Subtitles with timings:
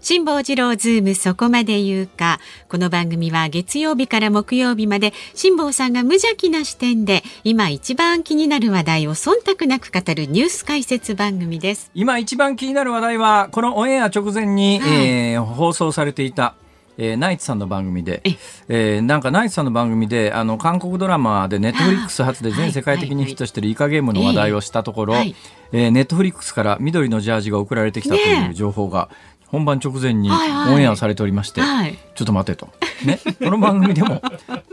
[0.00, 2.38] 辛坊治郎ズームそこまで言うか。
[2.68, 11.90] この番組は月曜日から木曜日まで辛坊さんが無邪気な視点で今一番気になる話題を忖度なく語るニュース解説番組です。
[11.94, 16.54] 今一番気になる話題はこのオンエア直前に、はい、えー、放送されていた
[17.00, 18.22] えー、ナイツさんの番組で、
[18.68, 29.10] えー、なんかナイツさんの番組であの韓国ドラマでネットフリックス初で全世界的にヒットしているイカゲームの話題をしたところ、えー、ネットフリックスから緑のジャージが送られてきたという情報が、
[29.50, 31.84] 本番直前にオンエアされておりまして、はい。
[31.84, 32.68] はい、ちょっと待てと、
[33.04, 34.20] ね、 この番組でも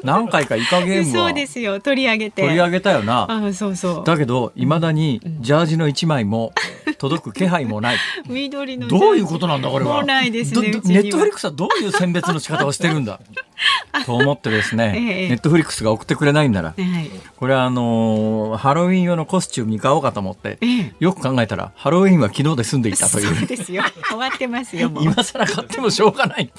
[0.03, 1.79] 何回かイカゲームはそうですよ。
[1.79, 2.41] 取り上げて。
[2.41, 3.27] 取り上げたよな。
[3.29, 4.03] あそうそう。
[4.05, 6.53] だけどいまだにジャージの一枚も
[6.97, 7.97] 届く気配もない。
[8.27, 10.03] 緑のどういうことなんだこれは？
[10.03, 13.19] ないですねネットフリックスはどういう選別の仕方をしてるんだ？
[14.05, 23.35] と思ってですね、ええ、ネットフリックスが送ってくれないんなら、はい、これはあのー、ハロウィン用のコスチュームに買おうかと思って、え、よく考えたらハロウィンは昨日で済んでいたという。
[23.35, 23.83] そうですよ。
[24.07, 26.51] 終わってますよ 今更買ってもしょうがない。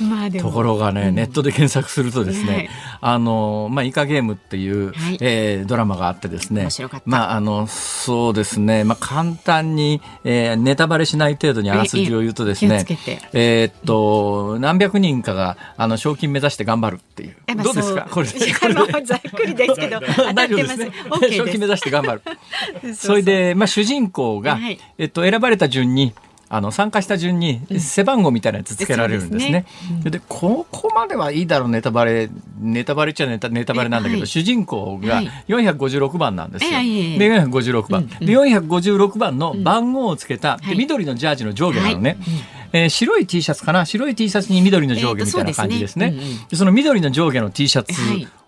[0.00, 0.48] まあでも。
[0.48, 6.68] ところがね、ネットで検索するとですね、はい、あのー、まあイカゲームっていう、はい、えー、ドラマがあってですね
[7.04, 12.84] まああのそうですねまあ簡単に、えー、ネタバレしない程度にあらすじを言うとですね
[13.32, 17.36] えー、っと何百人かがあの賞金目指して頑張るっていう。
[17.62, 18.08] どうですか？
[18.10, 18.26] これ。
[18.26, 20.00] ざっくりですけど、
[20.34, 20.90] 大丈夫ですね。
[21.36, 22.22] 賞金目指して頑張る。
[22.94, 24.58] それで、まあ主人公が、
[24.98, 26.12] えっと、選ばれた順に、
[26.50, 29.66] あの参加した順に背番号みたいなやつつけられるんですね。
[30.02, 30.16] で、ね。
[30.16, 36.72] うん、ここまではいいだろうネタバレネタバレっちゃネタネタバレなんだけど、はい、主人公が456番なんですよ。
[36.72, 42.10] はい、で456番、うん、で456番の番号をつけた、緑のジャージの上下なのね。
[42.10, 42.58] はい。
[42.70, 43.84] えー、白い T シャツかな？
[43.84, 46.12] 白い T シャツに緑の上下みたいな感じですね。
[46.14, 47.92] えー、そねうんうん、その緑の上下の T シャツ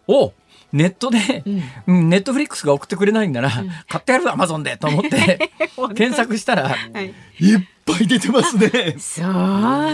[0.08, 0.32] を、
[0.72, 1.42] ネットで、
[1.86, 5.50] うん、ネットフリックスが送ってくれないんなら、うん、買ってやるアマゾンでと思って
[5.94, 8.68] 検索したら、はい、いっぱい出てますね。
[8.98, 9.22] そ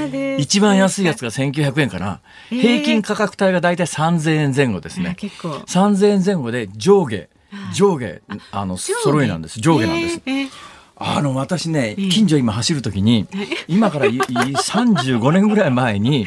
[0.07, 0.43] うです。
[0.43, 2.21] 一番安いやつが1900円かな。
[2.51, 5.15] えー、平均価格帯がだいたい3000円前後ですね。
[5.17, 5.49] 結構。
[5.67, 7.29] 3000円前後で上下、
[7.73, 8.21] 上下、
[8.51, 9.61] あの、揃いなんです。
[9.61, 10.23] 上下なんです。
[10.27, 10.51] えーえー
[10.99, 13.29] あの私ね近所今走るときに
[13.69, 16.27] 今から35年ぐらい前に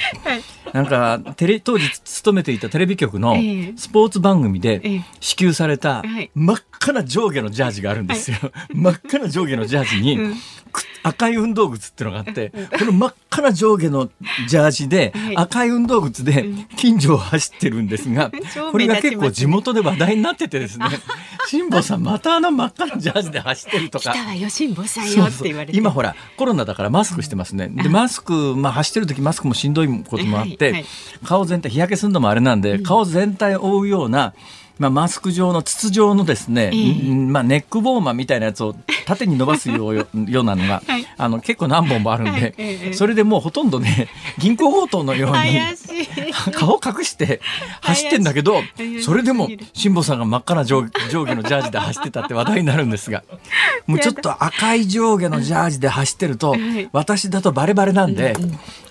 [0.73, 3.35] なんかテレ当時勤めていたテレビ局の
[3.75, 6.03] スポーツ番組で支給された
[6.35, 8.37] 真っ赤な上下のジャージがあるんですよ。
[8.73, 10.33] 真っ赤な上下のジャージに
[11.03, 14.09] 赤い運動靴っていうのがあってこの真っ赤な上下の
[14.47, 16.45] ジャージで赤い運動靴で
[16.77, 18.31] 近所を走ってるんですが
[18.71, 20.85] これが結構地元で話題になっててですね
[21.47, 24.13] 辛坊さんまたあの真っ赤なジャージで走ってるとか。
[24.49, 27.69] 辛坊さんよって言われて今ほらコロナだからマスクしてますね。
[27.69, 30.85] でマスク、まあ、走ってる時マスクもしんどいこともあって、はいはい、
[31.23, 34.33] 顔全体日焼けするのもあれなんで、顔全体を覆うような
[34.79, 38.73] まあ、マスク状の筒状のですね、えー、まあ、ネックウォーマーみたいなやつを
[39.05, 42.53] 縦に伸ばすようようなのが、 はい、あの結構何本もあるんで、はい。
[42.57, 45.59] えー、それでもうほとんどね銀行強盗のように
[46.55, 47.41] 顔隠して
[47.81, 48.63] 走ってんだけど
[49.01, 53.23] それでも辛坊さんが真っ赤な上上下のジャージで走ってたって話題になるんですが
[53.85, 56.55] もうちょっと赤い上下のジャージで走ってると
[56.93, 58.35] 私だとバレバレなんで、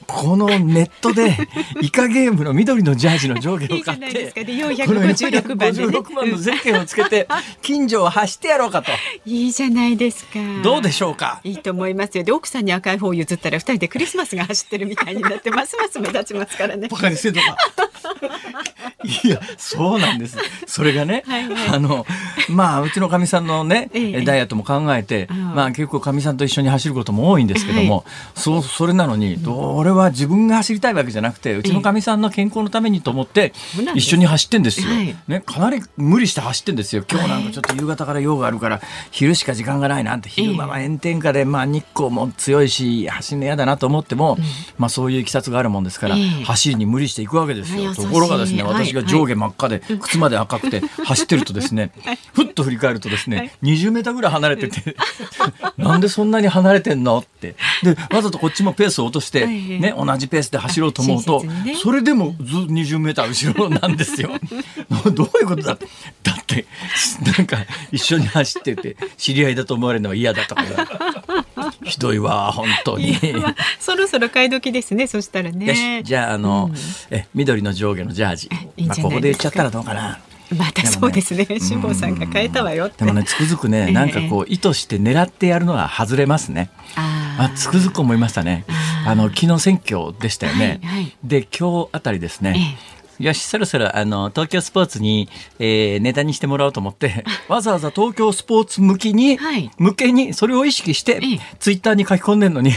[0.09, 1.37] このネットで
[1.83, 7.29] イカゲームの緑のジャージの上下を買ってこの456番で、ね、番のゼッケンをつけて
[7.61, 8.91] 近所を走ってやろうかと。
[9.27, 10.39] いいじゃないですか。
[10.63, 11.41] どうでしょうか？
[11.45, 12.25] いいと思いますよ。
[12.25, 16.89] で奥さんに赤い方を譲ったら二人でクリスマスが走ってるみたいになってますます目立ちますからね。
[16.89, 17.57] バカにしてんのか？
[19.05, 20.39] いやそうなんです。
[20.67, 22.07] それがね、はいはい、あの
[22.49, 28.05] まあうちのかみさんのね、ええ、ダイエットも考えてまあ結構かみさんと一緒に走ることも多いんですけども、はい、
[28.35, 33.53] そうそれなのにどれは自分が走りたいわけじゃなくてうちのかみさんの健康のためにと思って
[33.95, 34.89] 一緒に走ってんですよ、
[35.29, 37.05] ね、かなり無理して走ってんですよ。
[37.11, 44.39] 今日なんかちょっと夕方から用があるから昼しか時間がないなんて昼間は炎天下で、まあ、日光も強いし走るの嫌だなと思っても、
[44.79, 47.95] まあ、そういういきさつがあるもんですから、走りに無理していくわけですよ。
[47.95, 51.91] ところがですね私が上下真っ赤で靴まで赤くて走ってるとですね
[52.35, 54.97] ふっと振り返るとですね20メーターぐらい離れてて
[55.77, 57.55] なんでそんなに離れてんのって。
[57.83, 61.45] でわざとこっちもペースを落として、ね、同じペースで走ろうと思うと、
[61.83, 64.31] それでもず20メーター後ろなんですよ。
[65.13, 65.79] どういうことだ？
[66.23, 66.67] だって
[67.37, 67.59] なんか
[67.93, 70.65] 一緒に走ってて知り合いだと思われるのは嫌だとか
[71.85, 73.17] ひどいわ本当に。
[73.79, 76.03] そろそろ買い時ですねそしたらね。
[76.05, 76.77] じゃああの、うん、
[77.11, 78.51] え緑の上下のジャージ。
[78.87, 80.21] まあ、ここで言っちゃったらどうかな
[80.57, 81.47] またそうですね。
[81.61, 86.71] 辛坊、さんが変えたわよでもねつくづくねなんかこう意図して狙ってやるのは外れますね。
[86.97, 88.65] あつくづく思いましたね。
[89.07, 92.77] あの昨日選挙でしたよね、はいはい、で今日あたりですね、
[93.19, 95.29] よし、そろそろ、あの、東京スポーツに、
[95.59, 101.21] えー、ネタにしてもらおうと思って、 わざわざ東京スポーツ向きに、はい、向けに、それを意識して、
[101.59, 102.73] ツイッターに書き込んでるのに、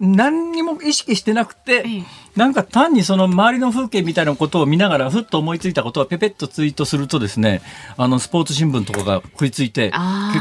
[0.00, 1.84] 何にも意識してなくて、
[2.36, 7.62] なんか単にその周りの風景みたいなことを見ながらふっと思いついたことをペペッとツイートするとですね
[7.96, 9.94] あのスポーツ新聞とかが食いついて結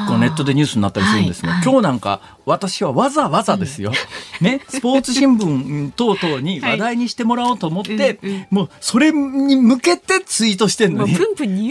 [0.07, 3.93] 構ネットでニュースになったりするんですが、はいはい、今日なんか私はわざわざですよ、
[4.41, 11.15] ね、スポーツ新聞等々に話題にしてもらおうと思って、はいもうそれに向けてツイートしてんのに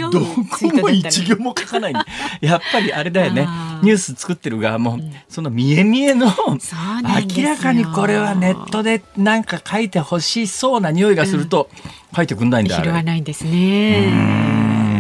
[0.01, 1.93] どこも一行も書かない。
[2.41, 3.49] やっぱりあれだよね。
[3.83, 4.99] ニュース作ってる側も、
[5.29, 11.69] その見え見えの明らかにこれはネットでなんか書いてほ欲しそうな匂いがすると、
[12.15, 14.55] 書いてくんないんだ、拾わないんですね。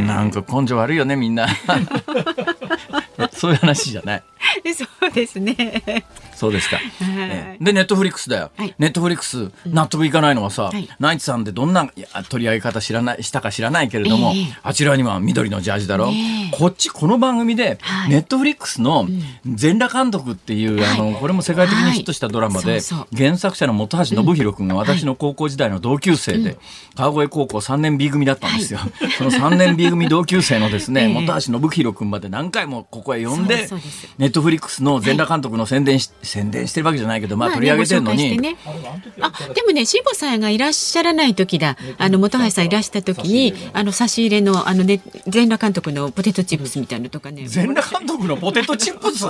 [0.06, 1.46] なんか根性悪いよねみんな
[3.34, 4.22] そういう話じゃない。
[4.76, 6.04] そうですね。
[6.34, 6.78] そうですか。
[7.60, 8.50] で、ネットフリックスだよ。
[8.78, 11.88] ネットフリックス、納得いかないのはさ、ナイツさんでどんな
[12.28, 16.12] 取り上げ方知らない、したか知らないけれども、あちらには緑のジャージだろ。
[16.52, 17.78] こっち、この番組で、
[18.08, 19.08] ネットフリックスの
[19.46, 22.80] 全裸監督っていう、あの、これも世界的にヒットしたドラマで、
[23.16, 26.58] 原作者の本橋信弘君が私の高校時代の同級生で、
[26.94, 28.80] 川越高校3年 B 組だったんですよ。
[29.18, 33.68] その3年 B 組同級生のですね、 本橋信弘君まで何回もここへ呼んで、
[34.18, 38.38] ネットフリックスの全裸監督の宣伝し宣伝してるわけじゃないけど、まあ、取り上げてるのに。
[38.38, 38.56] ね、
[39.20, 47.46] あでもね、辛坊さんがいらっしゃらない時だ、あの本橋さんいらした時に、あの差し入れのあのね全裸監督のポテトチップスみたいなとかね。
[47.46, 49.24] 全裸監督のポテトチップス？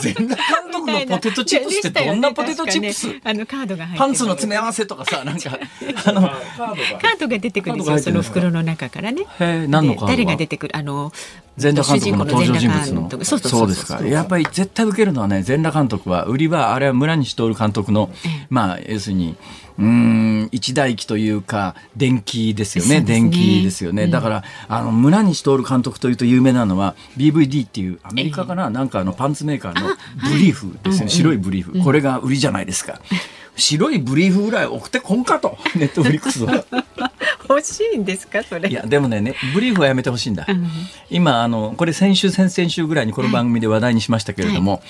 [0.00, 3.08] 全裸監督のポテトチップスってどんなポテトチップス？
[3.24, 5.50] あのカードがパンツの詰め合わせとかさ、なんか
[6.06, 7.98] あのカードが出てくるんですよ。
[7.98, 9.24] その袋の中からね。
[9.40, 10.76] へ何のカード誰が出てくる？
[10.76, 11.12] あの
[11.56, 13.24] 全裸監督の登場人物の。
[13.24, 14.04] そうですか。
[14.04, 18.10] やっぱり絶対受けるのはね全裸監督は売りはあれは村西徹監督の
[18.50, 19.36] まあ要するに
[19.78, 29.88] うん一代記というか電気ですよね、ね、電気ですよね、うん、だからあの村西徹監督というと有名なのは BVD っていうアメリカかな、えー、なんかあのパンツメーカーの
[30.30, 33.00] ブリーフですね、はい、白いブリーフ、うん、これが売りじゃないですか。
[33.56, 35.56] 白いブリーフぐらい送ってこんかと。
[35.76, 36.64] ネットフリックスは。
[37.48, 38.68] 欲しいんですかそれ？
[38.68, 40.66] いやでもねねブリーフはやめてほしいんだ、うん、
[41.10, 44.80] 今あのこれ先週先々週ぐらいにこの番組で話題にしましたけれども、はい。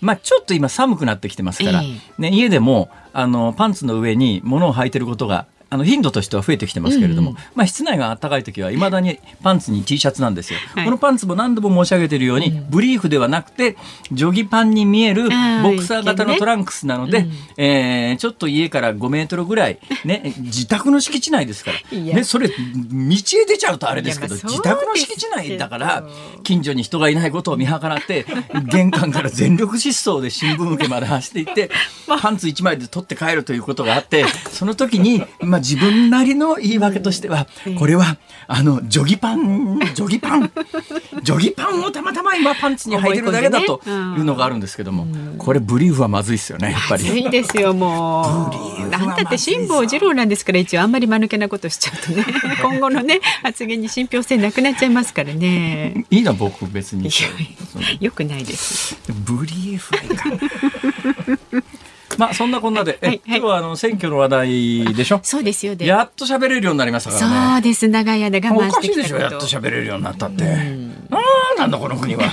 [0.00, 13.76] まあ、ちょっと今寒くなってきてますから、えー、ね、家でもあのパンツの上に物を履いてることがあの頻度としては増えてきてますけれども、うんまあ、室内が暖かい時はいまだにパンツに T シャツなんですよ、はい、このパンツも何度も申し上げているように、うん、ブリーフではなくて
[14.10, 15.28] ジョギパンに見えるボ
[15.76, 26.04] クサー型のトランクスなので、ねうん、えー、ちょっと家から5メートルぐらい、ね、自宅の敷地内ですから、ね、それ道へ出ちゃうとあれですけど自宅の敷地内だから
[26.42, 28.26] 近所に人がいないことを見計らって
[28.72, 31.70] 玄関から全力疾走で新聞受けまで走っていって
[32.20, 37.46] パンツ1枚で取って帰るということがあってその時に、まあ自分なりの言い訳としては、
[37.78, 38.16] これは、
[38.46, 40.50] あの、ジョギパン、ジョギパン、
[41.22, 45.06] ジョギパンをたまたま今パンツに履いてるだけだというのがあるんですけども、
[45.38, 47.04] これブリーフはまずいですよね、やっぱり。
[47.04, 48.50] まずいですよ、も
[48.82, 48.88] う。
[48.88, 52.24] なんだって辛坊治郎なんですから、一応あんまり間抜けなことしちゃうとね、
[52.62, 56.04] 今後のね、発言に信憑性なくなっちゃいますからね。
[56.10, 57.10] いいな、僕別に。
[58.00, 58.96] よくないです。
[59.08, 61.38] ブリーフはいか
[62.20, 65.20] まあそんなこんなで、はい今日はあの選挙の話題でしょ？
[65.22, 65.86] そうですよね。
[65.86, 67.52] やっと喋れるようになりましたからね。
[67.54, 69.18] そうです長い間我慢してきたおかしいでしょ。
[69.18, 70.44] やっと喋れるようになったって。
[70.44, 71.16] あ
[71.56, 72.24] あなんだこの国は。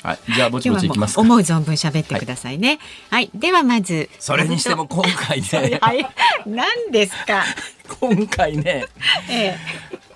[0.00, 2.78] はい、じゃあぼちぼちいきます思う存分喋ってくださいね。
[3.10, 4.08] はい、ではまず。
[4.20, 5.80] それにしても今回ね。
[6.46, 7.44] 何ですか？
[8.00, 8.86] 今回ね。
[9.28, 9.58] ええ。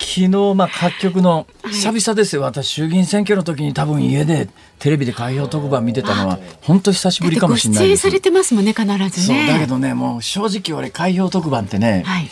[0.03, 8.03] 昨日まあ各局の久々ですよ、はい、私衆議院選挙の時に多分家でテレビで開票特番見てたのは本当久しぶりかもしれないです。
[8.03, 9.09] されてますもんね必ずね。
[9.09, 12.29] そうだけどねもう正直俺開票特番ってね、はい、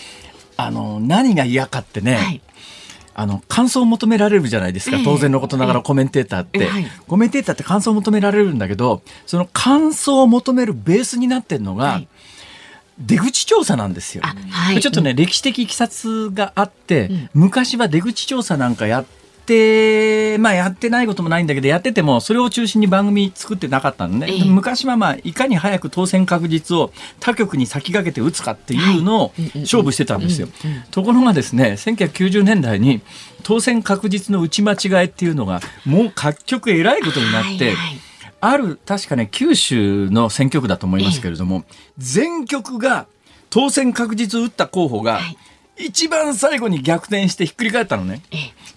[0.56, 2.16] あの何が嫌かってね。
[2.16, 2.42] はい。
[3.12, 12.08] あの感想を求められるじゃないですか、当然のことながらコメンテーターって、えーはい、コメンテーターって感想を求められるんだけどその感想を求めるベースになってるのが、はい、
[13.00, 14.22] 出口調査なんですよ。
[14.22, 19.04] はい、ちょっとね、うん、歴史的いきさつがあって、うん、昔は出口調査なんかやっ
[19.46, 24.26] て、まあやってないこともないんだけど、やってても、それを中心に番組作ってなかったのね。
[24.28, 30.48] えー、昔はまあ、いかに早く当選確実を他局に先駆けて打つかっていうのを勝負してたんですよ。
[30.90, 33.00] ところがですね、1990年代に
[33.42, 37.99] 当選確実の打ち間違いっていうのが、もう各局えらいことになって、はいはい
[38.40, 41.64] ある確かね九州の選挙区だと思いますけれども、
[41.98, 43.06] 全局が
[43.50, 45.20] 当選確実打った候補が、
[45.76, 48.22] 一番最後に逆転してひっくり返ったのね。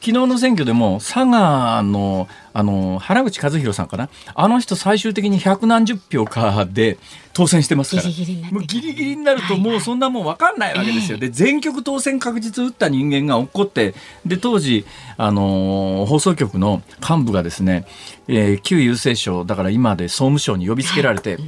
[0.03, 4.09] 昨日の選挙でも佐賀のあの原口和弘さんかな？
[4.35, 6.97] あの人最終的に百何十票かで
[7.31, 8.09] 当選してますから。
[8.09, 11.17] ギリギリもうギリギリになるともうそんなもん分かんないわけですよ。
[11.17, 13.95] で全局当選確実打った人間が落って
[14.25, 17.85] で当時あの放送局の幹部がですね、
[18.27, 21.43] えー、旧郵政省だから今で総務省に呼びつけられて、はい、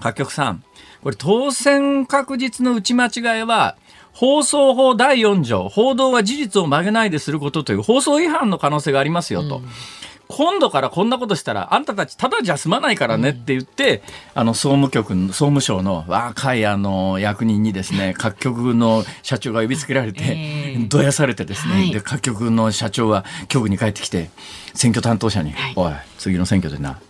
[0.00, 0.62] 各局さん
[1.02, 3.76] これ当選確実の打ち間違いは
[4.12, 9.58] 放送法第4条、報道は事実を曲げないですることという放送違反の可能性がありますよと。
[9.58, 9.68] うん。
[10.30, 14.02] 今度からこんなことしたら、あんたたちただじゃ済まないからねって言って、
[14.34, 24.30] うん、あの、総務局、総務省の若いあの、役人にですね、 各局の社長が呼びつけられて、えー、どやされてですね、はい、で、各局の社長は局に帰ってきて、
[24.72, 27.00] 選挙担当者に、はい、おい、次の選挙でな、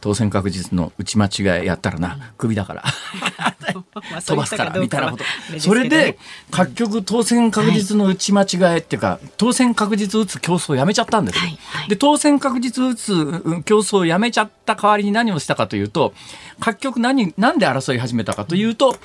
[0.00, 2.84] 当選確実の打ち間違いやったらな、クビだから。
[4.26, 5.24] 飛ばすからみたいなこと。
[5.58, 6.18] それで、
[6.50, 11.50] 各局当選確実の打ち間違いっていうか、当選確実打つ競争をやめちゃったんですよ。
[11.88, 16.14] で、当選確実打つ競争をやめちゃった代わりに何をしたかというと、
[16.60, 18.96] 各局何、なんで争い始めたかというと、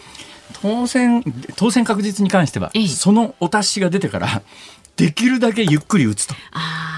[0.61, 1.23] 当選、
[1.55, 4.41] 当選確実に関しては、そのお達しが出てから、
[4.95, 6.35] できるだけゆっくり打つと。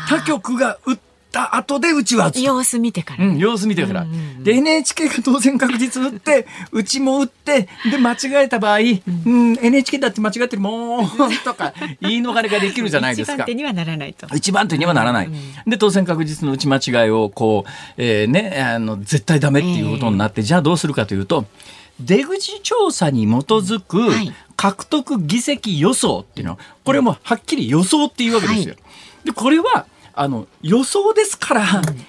[0.07, 0.97] 他局が打っ
[1.31, 11.07] た後でうちは様子見てから、うん、様子見てから、うんうんうん、で NHK が当然確実打ってうちも打ってで間違えた場合、うん、うん、NHK だって間違ってるもう
[11.43, 13.33] とか言い逃れができるじゃないですか。
[13.37, 14.27] 一番手にはならないと。
[14.35, 15.33] 一番手にはならない、うん。
[15.33, 21.45] うん、で当選確実の打ち間違いをこう、えー、ねあの絶対ダメっていうことになって、えー、じゃあどうするかというと
[21.99, 24.09] 出口調査に基づく
[24.55, 26.53] 獲得議席予想っていうの。
[26.53, 28.73] はこれもはっきり予想っていうわけですよ。
[28.73, 28.79] は
[29.23, 29.85] い、でこれは
[30.21, 31.63] あの予想ですから、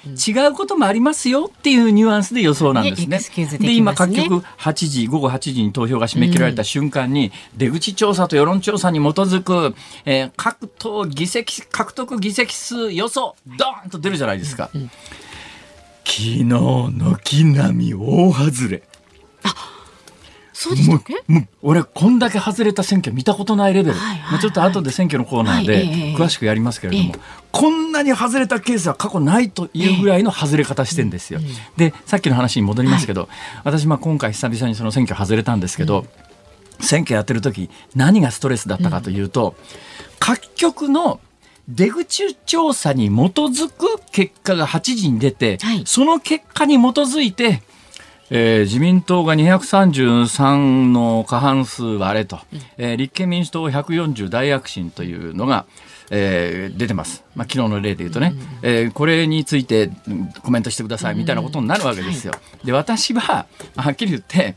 [0.05, 3.21] 違うこともありますよっていうニュアンスで予想なんですね。
[3.57, 9.77] で、ね、今各局8時午後8時に投票が締め切られた瞬間に、出口調査と世論調査に基づく、
[10.07, 14.71] えー、各党議席獲得議席数予想ドーンと出るじゃないですか。
[16.05, 18.83] 昨日軒並み大外れ。
[19.45, 19.55] あ
[20.61, 21.15] そうでしたっけ？
[21.27, 27.21] もう俺こんだけ外れた選挙見たことないレベル、はいはい、まあ、ちょっと後で選挙のコーナーで詳しくやりますけれども、はい
[27.53, 31.41] こんなに外れたケースは過去ないというぐらいの外れ方してんですよ。
[31.77, 33.29] でさっきの話に戻りますけど、
[33.65, 36.07] 私まあ今回久々にその選挙外れたんですけど、
[36.79, 39.57] 選挙やってる時何がストレスだったかというと、
[40.21, 41.19] 各局の
[41.69, 47.63] 出口調査に基づく結果が8時に出て、はい、その結果に基づいて
[48.31, 52.39] えー、自民党が233の過半数割れと、
[52.79, 55.67] えー、立憲民主党140大躍進というのが、
[56.11, 59.91] えー、出てます、まあ、昨日の例で言うとね、えー、これについて
[60.43, 62.33] コメントしてくださいみたいなことになるわけですよ。
[62.65, 63.47] で私は
[63.77, 64.55] はっきり言って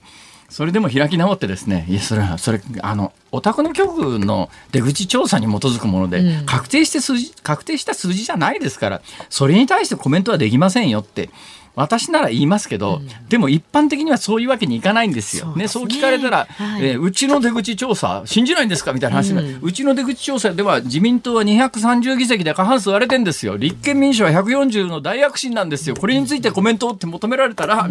[0.50, 9.02] それでも開き直ってですねいやそれはそれあのお宅の局の出口調査に基づくもので、確定して数字確定した数字じゃないですから
[9.32, 11.32] それに対してコメントはできませんよって
[11.76, 15.46] 私なら言いますけど、うん、でも一般的にはそういうわけにいかないんですよ。
[15.46, 18.94] そうね、そう聞かれたら、はい、えー、うちの出口調査信じないんですか？
[18.94, 23.58] みたいな話が、うちの出口調査では自民党は230議席で過半数割れてんですよ。
[23.58, 25.96] 立憲民主は140の大躍進なんですよ。
[25.96, 27.90] これについてコメントって求められたら、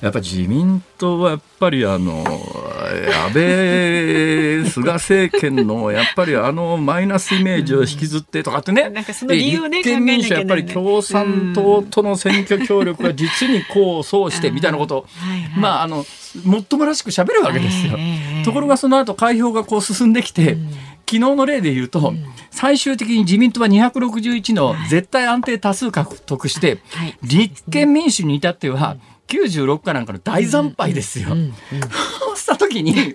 [0.00, 15.06] やっぱり自民党はやっぱりあの安倍菅政権のやっぱりあのマイナスイメージを引きずってとかってね、立憲民主はやっぱり共産党との選挙協力が実に功を奏してみたいなことを、
[15.56, 16.04] まああの
[16.44, 17.98] もっともらしく喋るわけですよ。
[18.44, 20.56] ところがその後開票がこう進んできて、
[21.06, 22.12] 昨日の例で言うと、
[22.50, 26.78] 最終的に自民党は261の絶対安定多数獲得して、
[27.22, 28.96] 立憲民主に至っては
[29.28, 31.28] 96かなんかの大惨敗ですよ。
[31.28, 33.14] そう した時に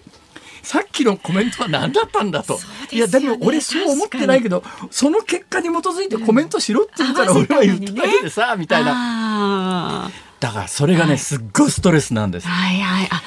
[0.64, 2.54] さっきのコメントは何だったんだと。
[2.54, 2.60] ね、
[2.94, 10.10] いや、でも俺そう思ってないけど、その結果に基づいてコメントしろって言うから俺は言っただけでさ、みたいな。
[10.40, 12.48] だからそれがね、はい、すっごいストレスなんです。
[12.48, 13.22] はいはい、あ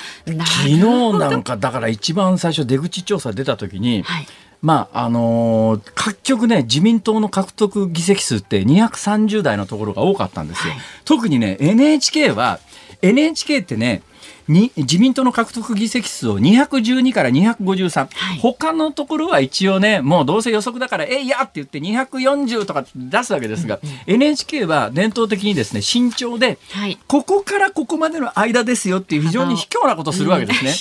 [0.47, 0.79] 昨日
[1.19, 4.27] なんかだから一番最初出口調査出た時に、はい、
[4.61, 10.75] まああのー、各局ね自民党の獲得議席数って230台のところが多かったんですよ。
[10.75, 12.61] はい、特にね NHK は
[13.03, 14.03] NHK ってね
[14.49, 30.73] に自民党の獲得議席数を212から253、はい、他のところは一応ねもうどうせ予測だからえいやって言って240とか出すわけですが、うんうん、NHK は伝統的にですね慎重で、はい、ここからここまでの間ですよっていう非常に卑怯なことをするわけですね。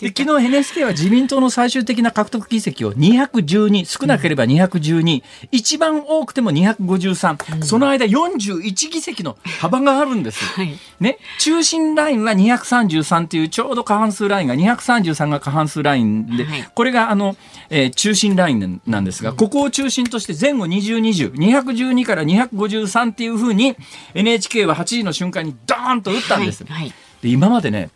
[0.00, 10.44] で昨日 NHK は自民党の最終的な獲得議席を212少なければ212、うん、一番多くても253、うん、その間41議席の幅があるんです。
[10.44, 10.78] はい。
[11.00, 12.86] ね、中心ラインは233
[13.24, 17.36] っていうちょうど過半数ラインが233が過半数ラインで、はい、これがあの、
[17.70, 23.76] えー、中心ラインなんですが、ここを中心として前後2020、212から253っていうふうに
[24.14, 26.64] NHK は8時の瞬間にドーンと打ったんです。
[26.64, 27.90] はいはい、で今までね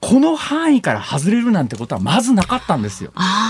[0.00, 3.12] この範囲から外れるなんてことはまずなかったんですよ。
[3.14, 3.45] ああ、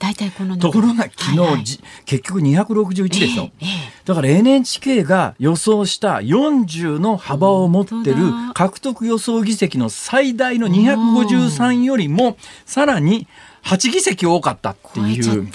[0.00, 1.64] 大体このところが昨日、はいはい、
[2.06, 8.16] 結局261でしょ、えーえー、だから NHK が予想した40の幅を持ってる
[8.54, 13.28] 獲得予想議席の最大の253よりもさらに
[13.62, 15.48] 8議席多かったっていう。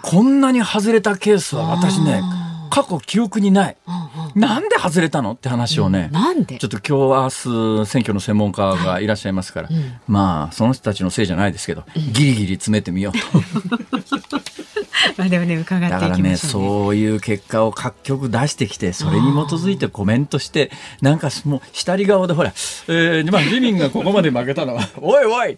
[0.00, 2.22] こんなに外れたケースは私ね、
[2.70, 3.76] 過去記憶にない。
[4.34, 6.58] なんで外れたのって話をね、なんで？
[6.58, 9.06] ちょっと今日明日選挙の専門家がい。
[9.06, 9.68] らっしゃいますから、
[10.06, 13.18] まあその人たちのせいじゃないですけど、うん、ギリギリ詰めてみようと。
[15.16, 22.52] まあでもね伺っていきましょう、ね、だからねそういう結果を各局出してきてそれに基づいてコメントしてなんかもう下り顔でほら、
[22.88, 25.56] えー、まあ自民がここまで負けたのは おいおい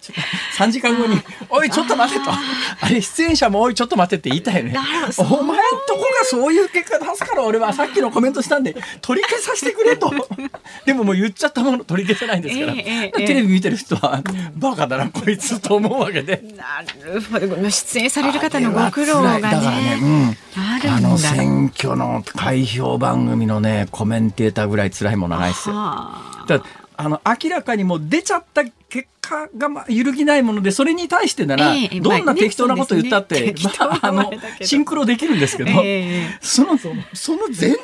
[0.56, 2.30] 3時間後においちょっと待てと。
[2.30, 4.74] あれ出演者もおいちょっと待てって言いたいよね。
[5.18, 6.70] お前んとこがそういう。
[6.70, 10.10] 結果出すから俺はさっきのコメントしたんで取り消させてくれと。
[10.86, 14.22] でももう言っちゃったもの取り消せないんですから、えーえー、テレビ見てる人は、
[14.54, 16.42] バカだなこいつと思うわけで。
[16.56, 17.70] なるほど。
[17.70, 19.40] 出演される方のご苦労がね。
[19.42, 25.74] だからね、うん、あの選挙の開票番組のねコメンテーターぐらい辛いものはないですよ。
[25.74, 26.62] だ
[26.96, 37.78] あの明らかにも出ちゃった結果がまあ揺るぎないものでそれに対してなら、えー、どんな適当なこと言ったって、まあ、あのシンクロできるんですけど、えー、そのその前提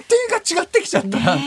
[0.56, 1.38] が違ってきちゃったら、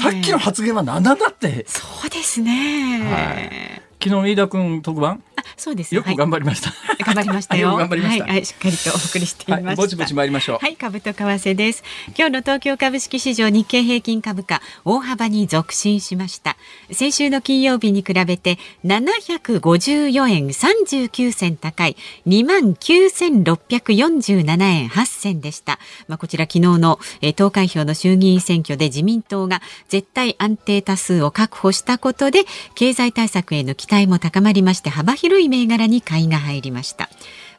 [0.00, 1.66] さっきの発言は何なんだって。
[1.68, 5.22] そうですね、はい昨日飯田君特番？
[5.38, 5.94] あそうです。
[5.94, 7.74] よく頑張りました、はい、頑張りました よ。
[7.78, 10.58] 頑張りました、はい、はい、しっかりとお送りしていました、はい、ぼちぼち参りましょう。
[10.60, 11.82] はい株と為替です。
[12.16, 16.56] 今日の東京株式市場日経平均株価大幅に続伸しました。
[16.92, 25.80] 先週の金曜日に比べて754円39銭高い2万9647円8銭でした。
[26.06, 37.08] まあこちら昨日の、え投開票の衆議院選挙で自民党が絶対安定多数を確保したことで経済対策への期待も高まりまして幅広い銘柄に買いが入りました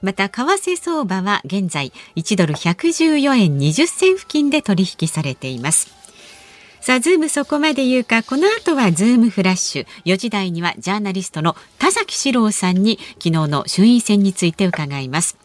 [0.01, 5.99] また為替相場は現在1ドル114円20銭付近で取引されています
[6.81, 9.87] さあ、ズームそこまで言うか、この後はズームフラッシュ。
[10.05, 15.37] 4時台にはジャーナリストの田崎史郎さんに昨日の衆院選について伺います。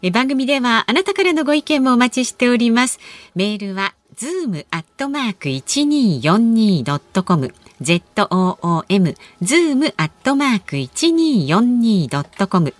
[0.00, 2.98] え番組ではあなたからのご意見もお待ちしております。
[3.34, 12.74] メールは zoom アットマーク 1242.com zoom zoom アットマーク 1242.com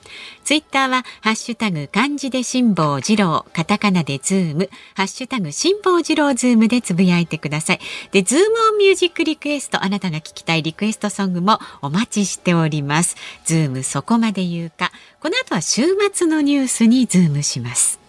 [0.45, 4.69] ツイッターはハッシュタグ漢字で辛坊治郎カタカナでズーム。
[4.95, 7.81] ハッシュタグ辛坊治郎ズームでつぶやいてください。
[8.13, 13.17] でズームオンミュージックリクエストあなたが聞きたいリクエストソングもお待ちしております。
[13.47, 14.93] ズームそこまで言うか。
[15.21, 18.04] この後は週末のニュースにズームします。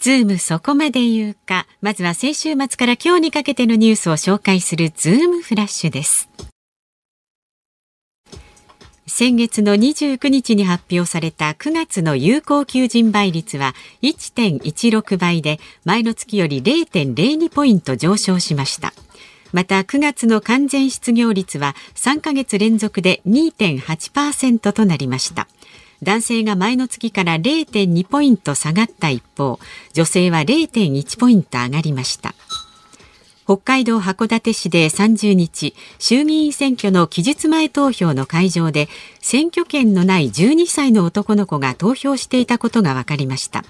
[0.00, 1.66] ズームそこまで言うか。
[1.80, 6.28] まずは先週末から今日にかけてのニュースを紹介するズームフラッシュです。
[9.06, 18.92] 先月の29日に発表された9月の有効求人倍率は1.16倍で前の月より0.02ポイント上昇しました。
[19.52, 25.48] また9月の完全失業率は3ヶ月連続で2.8%となりました。
[26.02, 29.58] 男性が前の月から0.2ポイント下がった一方
[29.92, 32.34] 女性は0.1ポイント上がりました。
[33.44, 43.64] 北海道函館市で30日衆議院選挙の期日前投票の会場で選挙権のない12歳の男の子が投票していたことが分かりました。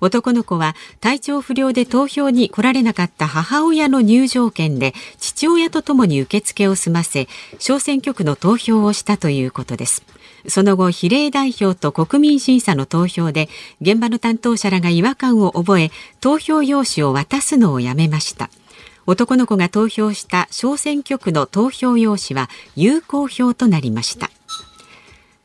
[0.00, 10.02] 男の子は体調不良で投票に来られなかった母親の入場券で父親とともに受付を済ませ小選挙区の投票をしたということです。
[10.46, 13.48] その後比例代表と国民審査の投票で
[13.80, 18.50] 現場の担当者らが違和感を覚え投票用紙を渡すのをやめました。
[19.06, 24.30] 男の子が投票した小選挙区の投票用紙は有効票となりました。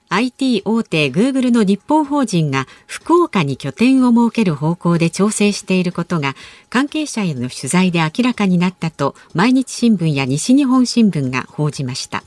[0.09, 6.35] IT 大手グーグルの日本法人が福岡に拠点を設ける方向で調整していることが
[6.69, 12.23] 関係者への取材で明らかになったと毎日新聞や西日本新聞が報じました。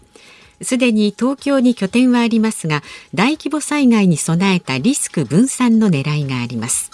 [0.63, 2.83] すでに東京に拠点はありますが
[3.15, 6.91] 大規模災害に備えたリスク分散の狙いがあります。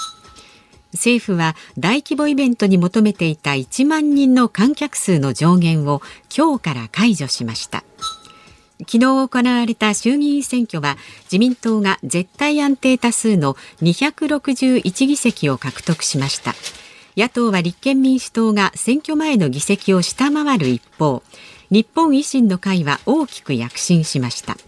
[0.92, 6.02] 政府は大規模イベントに求めていた1万人の観客数の上限を
[6.34, 7.82] 今日から解除しました。
[8.80, 16.54] 昨日行われた衆議院選挙は自民党が絶対安定多数の261議席を獲得しました。
[17.16, 21.22] 野党は立憲民主党が選挙前の議席を下回る一方
[21.72, 24.58] 日本維新の会は大きく躍進しました。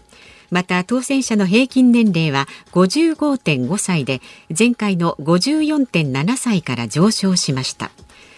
[0.49, 4.21] また当選者の平均年齢は55.5歳で
[4.57, 7.91] 前回の54.7歳から上昇しました。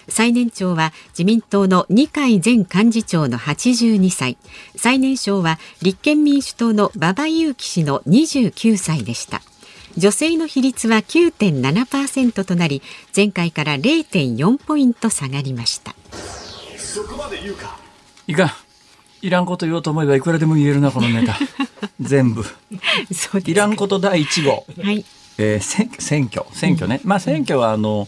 [0.09, 4.37] 最年長は自民党の二階前幹事長の82歳。
[4.75, 9.41] 最年少は立憲民主党の馬場雄樹氏の29歳でした。
[9.95, 12.81] 女性の比率は9.7%となり
[13.15, 15.95] 前回から0.4ポイント下がりました。
[16.77, 17.86] そこまで言うか。
[18.27, 18.55] いか
[19.21, 21.37] いらんこと言おうと思えばいくらでも言えるなこのネタ。
[21.99, 22.45] 全部。
[23.45, 25.03] いらんこと第1号、はい。
[25.39, 26.45] えー、選選挙。
[26.51, 28.07] 選挙ね、うん、まあ選挙はあの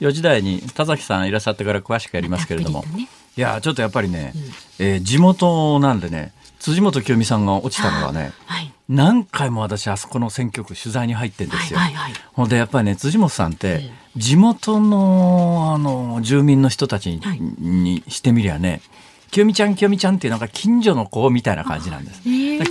[0.00, 3.40] 4時台に田崎さんいらっしゃってから詳しくやりますけれども、ね、い。
[3.40, 4.42] やちょっとやっぱりね、うん、
[4.86, 11.78] えー、地元なんでね辻元清美さんが落ちたのはね、はい、何回も私あそこの選挙区取材に入ってんですよ。
[11.78, 18.82] はいはいはい、ほんでやっぱりね辻元さんって、地元のあの住民の人たちにはい、にしてみりゃね
[19.30, 22.22] 清美ちゃん清美ちゃんっていうなんか近所の子みたいな感じなんです。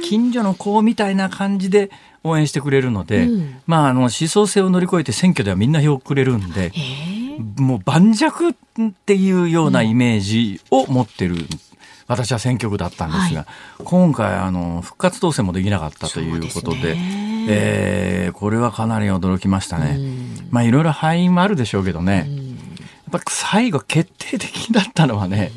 [0.02, 1.90] 近所の子みたいな感じで
[2.24, 6.72] 応援してくれるので、うん、まああの思想性を乗り越えて選挙ではみんな票をくれるんで、
[7.58, 8.32] もう盤石っ
[9.06, 11.36] ていうようなイメージを持ってる。
[12.08, 13.46] 私は選挙区だったんですが、は
[13.82, 20.00] い、今回あの復活当選もできなかったということで、でえー、これはかなり驚きましたね。
[20.50, 22.28] まあいろいろ敗因もあるでしょうけどね、
[23.12, 25.52] やっぱ最後決定的だったのはね、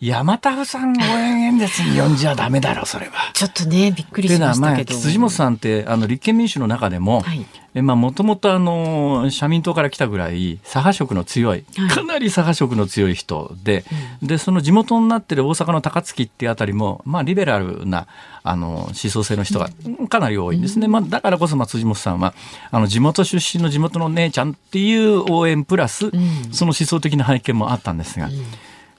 [0.00, 3.32] 山田さん応援演説に呼んじゃダメだろそれは。
[3.32, 4.94] ちょっとねびっくりしましたけど。
[4.94, 11.62] 辻元さんってあの立憲民主の中でも、はい、えまあもともとあの社民党から来たぐらい左派色の強い、
[11.94, 13.84] かなり左派色の強い人で、
[14.22, 18.06] でその地元になってる大阪の高槻っていうあたりもまあリベラルな
[18.42, 19.70] あの思想性の人が
[20.10, 20.88] かなり多いんですね。
[20.88, 22.34] まあだからこそまあ辻元さんは
[22.70, 26.10] あの地元出身の地元の姉ちゃんっていう応援プラス、
[26.52, 28.28] その思想的な背景もあったんですが。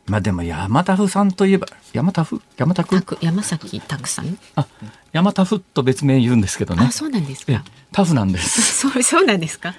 [0.08, 4.38] まあでも山田夫さんといえば山田夫山田君山崎拓さん？
[4.56, 4.65] あ
[5.12, 6.86] 山田夫と別名言うんですけどね。
[6.88, 7.63] あそうなんですか。
[7.91, 8.62] タフなんです。
[8.89, 9.76] そうそうなんですか。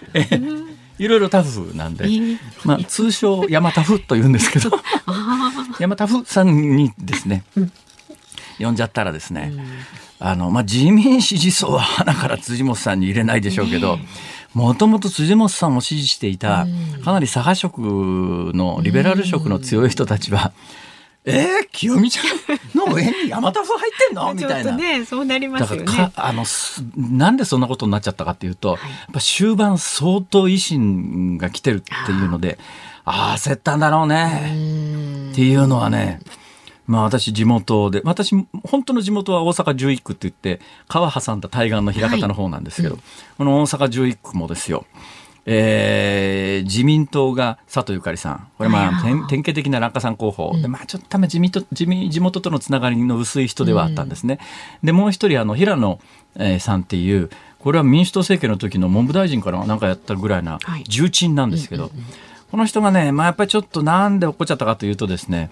[0.99, 4.71] いろいろタフなんで、えー、まあ通称山田夫と言うんですけど。
[5.81, 7.73] 山田夫さんにですね、うん、
[8.59, 9.63] 呼んじゃったらですね、うん、
[10.19, 14.05] あのまあ自民支持層は花から辻元さんに入れないでしょうけど、え。
[14.05, 14.07] ー
[14.55, 16.67] もともと辻元さんを支持していた、
[17.05, 20.53] かなり左派色のリベラル色の強い人たちは、
[21.25, 24.33] えー、清美ちゃんの上に山田風入ってんの？
[24.35, 24.77] みたいな。
[24.77, 26.13] ね、そうなりますよね。
[26.17, 26.45] あの、
[26.97, 32.59] なんでそんなことになっちゃったかっていうと、はい、やっぱ終盤相当維新が来てるっていうので、
[33.05, 35.31] ああ、焦ったんだろうね。
[35.33, 36.21] っていうのはね、
[36.89, 43.03] まあ私地元で、私本当の地元は大阪11区って言って、川挟んだ対岸の枚方の方なんですけど、はい。
[43.03, 43.03] うん、
[43.37, 44.87] この大阪11区もですよ、
[45.45, 54.39] えー、自民党が佐藤ゆかりさん、これまあ典型的な落下さん候補、うん、でまあちょっとため地元地地元とのつながりの薄い人ではあったんですね。
[54.83, 56.01] うん、でもう一人あの平野、
[56.37, 61.91] えー、さんっていうこれは民主党政権の時の文部大臣からなんかやったぐらいな重鎮なんですけど、
[62.51, 65.51] この人がね、まあ、やっぱりちょっとなんで起こっちゃったかというとですね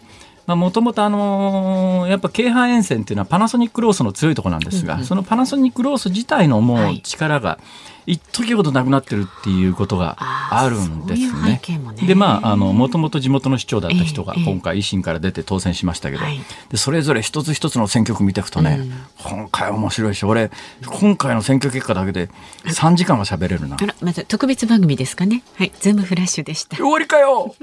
[0.54, 7.58] もともとあのー、やっぱ京阪沿線っていうのはパナソニックロースの強いところなんですが、うんうん、そのパナソニックロース自体のもう力が
[8.06, 11.60] 一時ほどなくなってるっていうことがあるんですね。
[12.06, 18.92] でまああのもともと地元の市長だった人が今回維新から出て当選しましたけど、えーえー、でそれぞれ一つ一つの選挙区見ていくとね、うん、
[19.24, 20.52] 今回面白いし俺
[20.86, 22.30] 今回の選挙結果だけで
[22.64, 23.76] 3時間は喋れるな。
[24.00, 25.42] また特別番組ですかね。
[25.56, 26.76] はいズームフラッシュでした。
[26.76, 27.56] 終わりかよ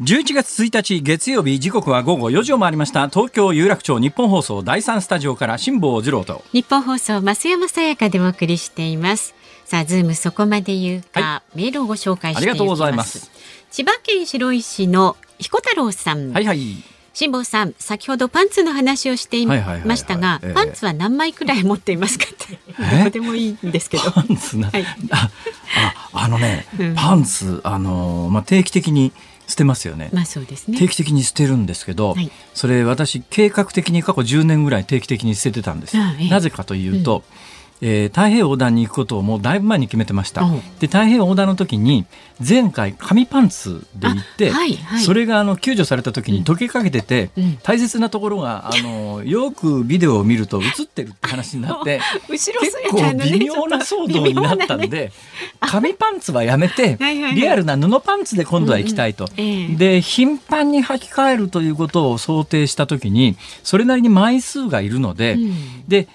[0.00, 3.08] 11月1日月曜日時刻は午後4時を回りました。
[3.08, 6.44] 東京有楽町ニッポン放送第三スタジオから辛坊治郎と。
[6.52, 9.34] ニッポン放送増山さやかでお送りしています。
[9.64, 12.46] さあズームそこまで言うか、はい、メールをご紹介していきます。
[12.46, 13.28] ありがとうございます。
[13.72, 16.32] 千葉県白井市の彦太郎さん。
[16.32, 16.60] はいはい。
[17.12, 19.56] 辛坊さん先ほどパンツの話をしていま
[19.96, 22.56] したが、パンツは何枚くらい持っていますかって。
[22.98, 24.12] どこでもいいんですけど。
[24.12, 25.28] パンツな、はい、あ
[26.12, 29.12] あのね、うん、パンツあのまあ定期的に
[29.48, 30.10] 捨てますよね。
[30.12, 30.78] まあそうですね。
[30.78, 35.96] 定期的に捨てるんですけど、はい、それ私計画的に過去10年ぐらい定期的に捨ててたんです。
[35.96, 40.42] ええ、なぜかというと、うんえー、太平洋横断に行くことをもうだいぶ前に決めてました。
[40.80, 42.06] で太平洋横断の時に
[42.46, 52.52] 前回紙パンツで行って、はいはい、それがあの救助された時に溶けかけてて、うん、大切なところがあの よくビデオを見ると映ってるって話になって 結
[52.90, 55.12] 構微妙な騒動になったんで、ね、
[55.60, 56.98] 紙パンツはやめて
[57.34, 59.28] リアルな布パンツで今度は行きたいと。
[59.36, 59.50] うんうん。
[59.50, 65.38] えー、で頻繁に履き替えるということを想定した時にそれなりに枚数がいるので、
[65.86, 66.08] で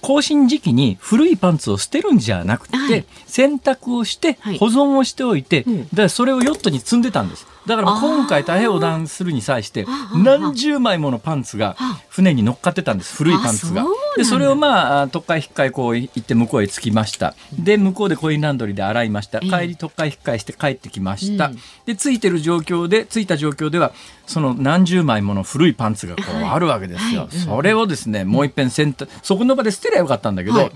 [0.00, 7.46] 更新時期に古いパンツを捨てるんじゃなくて、はい、洗濯をして保存をしておいて、はい、だそれをヨットに積んでたんです。
[7.66, 11.76] だから今回太平洋横断するに際して何十枚ものパンツが
[12.08, 13.84] 船に乗っかってたんです古いパンツが。
[14.16, 17.34] でそれをまあ特海引っかえこう行って向こうへ着きました。
[17.58, 19.40] で向こうでコインランドリーで洗いました。
[19.40, 21.50] 帰り特海引っかえして帰ってきました、
[21.86, 23.92] で着いてる状況で着いた状況では
[24.26, 30.70] その何十枚もの古いパンツがこうあるわけですよ、それをですねもういっぺん洗濯そこの場で捨てりゃよかったんだけど、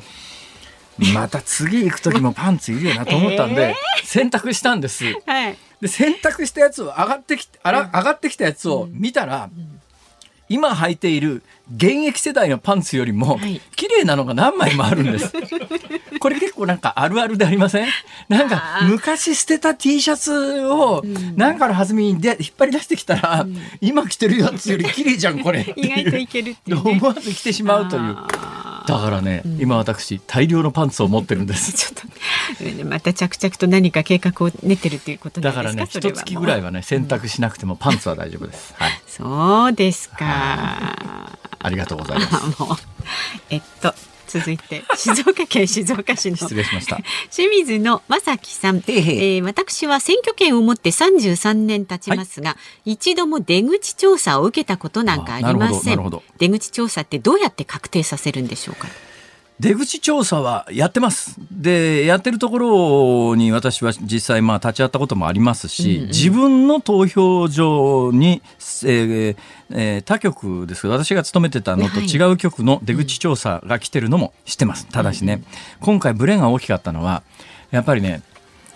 [1.15, 5.05] また次行く時もパンツいるよなと思ったんで、 洗濯したんです。
[5.27, 9.51] はい、で洗濯したやつを上がってきあら上がってきたやつを見たら、
[10.49, 11.43] 今履いている
[11.75, 13.39] 現役世代のパンツよりも
[13.75, 15.33] 綺麗なのが何枚もあるんです。
[16.21, 17.89] これ結構なんかあるあるでありません？
[18.29, 21.03] なんか昔捨てた T シャツを
[21.37, 23.47] なんかの弾みにで引っ張り出してきたら、
[23.81, 25.75] 今着てるやつより綺麗じゃんこれ。
[25.77, 28.17] 意外といけるってね、 思わず着てしまうという。
[28.87, 31.73] だからね、うん、今私大量のパンツを持ってるんです。
[31.77, 42.89] ちょっとまた着々と何か計画を練ってるっていうことだからね一月ぐらいはね洗濯しなくてもパンツは大丈夫です、はい、そうですか、ありがとうございます。
[43.51, 43.95] えっと
[44.27, 46.99] 続いて静岡県静岡市の失礼しました。
[47.31, 56.11] 清水の正樹さん、えー、私は選挙権を持って33年経ちますが、はい、一度も出口調査を受けたことなんかありません。
[56.39, 58.89] 出口調査ってどうやって確定させるんでしょうか？
[59.59, 61.37] 出口調査はやってます。
[61.51, 62.59] で、やってるとこ
[63.31, 68.43] ろに私は実際まあ立ち会ったこともありますし、うんうん、自分の投票所に、
[68.85, 69.37] えー
[69.71, 74.87] えー、他局ですけど、私が勤めてたのと違う局の出口調査が来てるのも知ってます。
[74.89, 75.43] ただしね、
[75.81, 77.23] 今回ブレが大きかったのは、
[77.71, 78.23] やっぱりね、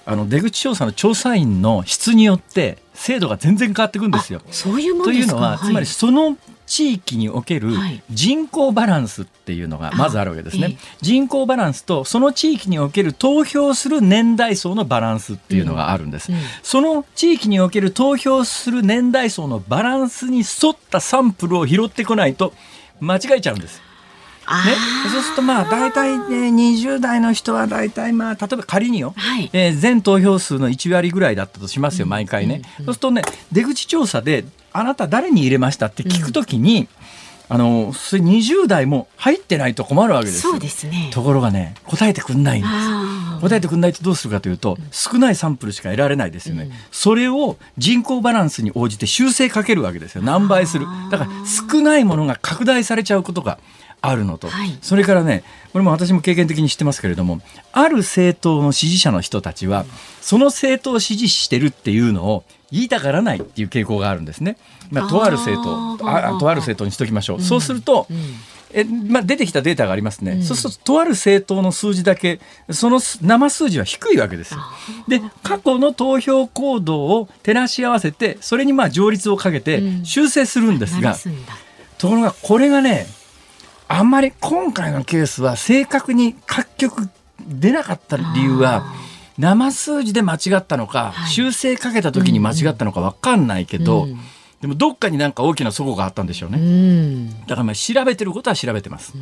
[0.07, 4.41] あの出口調査の調査員の質によって制度が全然変わっていくんですよ。
[4.51, 6.39] そういうもというのは、はい、つまりその
[6.71, 7.73] 地域における
[8.11, 10.79] 人口バランスっていうのがまずあるわけですね。
[11.01, 16.31] 人口バランスとその地域における投票する年代層のバランスっていうのがあるんです。
[16.63, 22.55] その地域における投票する年代層のバランスに沿ったサンプルを拾ってこないと
[23.01, 23.83] 間違えちゃうんです。
[24.51, 24.75] ね、
[25.13, 41.11] そうするとまあ大体ね20代の人は大体まあ例えば仮によ、はい、えー、全投票数の1割ぐらいだったとしますよ毎回ね、そうするとね出口調査であなた誰に入れましたって聞くときに、うん、あのそれ20代も入ってないと困るわけですそうですね。
[41.13, 43.41] ところがね答えてくんないんです。
[43.41, 50.23] 答えてくんないとどうするかというと少ないサンプルしか得られないですよね、うん、それを人口バランスに応じて修正かけるわけですよ。
[50.23, 50.87] 何倍する。
[51.11, 51.31] だから
[51.71, 53.59] 少ないものが拡大されちゃうことが
[54.03, 57.41] あるのと、はい、それからねこれも私も経験的に知ってますけれども
[57.73, 59.85] ある政党の支持者の人たちは
[60.21, 64.57] その政党を支持してるっていうのを言いたがらないっていう傾向があるんですね。
[64.91, 67.37] まあ、とある政党あとある政党にしときましょう。
[67.39, 68.17] うん、そうすると、うん。
[68.73, 74.55] えまあ、出てきたデータがありますね、うん、そうするととある政党の数字だけその生数字は低いわけです
[75.09, 81.35] で過去の投票行動を照らし合わせてそれにまあ上率をかけて修正するんですが、うん、
[81.99, 83.07] ところがこれがね
[83.89, 87.09] あんまり今回のケースは正確に各局
[87.49, 88.85] 出なかった理由は
[89.39, 94.11] 生数字で間違ったのか、はい、修正かけた時に間違ったのか分かんないけど、うん。
[94.11, 94.21] うん、
[94.61, 99.15] でもどっかになんか大きな齟齬があったんでしょうね、うん、だからまあ調べてることは調べてます、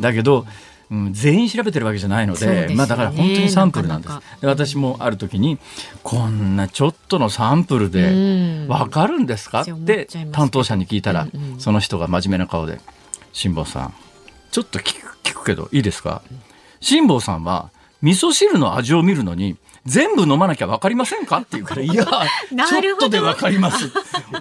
[0.00, 0.46] だけど、
[0.90, 4.14] うん、全員調べてるわけじゃないので、ね、まあ、だから本当にサンプルなんです。
[4.40, 5.58] で私もある時に
[6.02, 9.62] こんなちょっとのサンプルで分かるんですか？
[9.62, 12.80] って担当者に聞いたら、その人が真面目な顔で
[13.34, 13.94] 「辛坊さん
[14.50, 16.22] ちょっと聞く聞くけどいいですか？
[16.80, 17.70] 辛坊さんは
[18.02, 21.38] 味噌汁の味を見るのに全部飲まなきゃ分かりませんか？
[21.38, 23.90] って言うからいやちょっとで分かります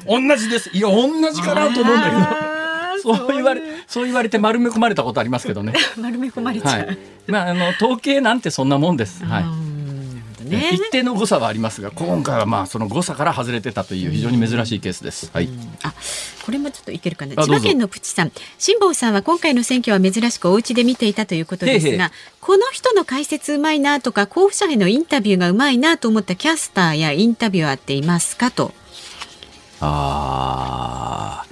[0.06, 2.58] 同じですいや同じかなと思うんだけど。
[3.00, 5.74] そう言われそう言われて丸め込まれたことありますけどね。
[6.02, 6.88] 丸め込まれちゃう。
[6.88, 9.24] はい、まああの統計なんてそんなもんです。
[9.24, 9.46] はい。
[10.48, 15.30] ね、一定の誤差はありますが今回はまあその誤差から外れてたという非常に珍しいケースです。
[15.34, 15.50] はい、
[15.84, 15.94] あ
[16.46, 17.36] これもちょっといけるかな。
[17.36, 18.32] 千葉県のプチさん。
[18.58, 28.74] 辛坊さんは今回の選挙は珍しくお家で見ていたということですがこの人の解説うまいなとか候補者へのインタビューがうまいなと思ったキャスターやインタビュアーっていますかと。
[29.80, 31.48] ああ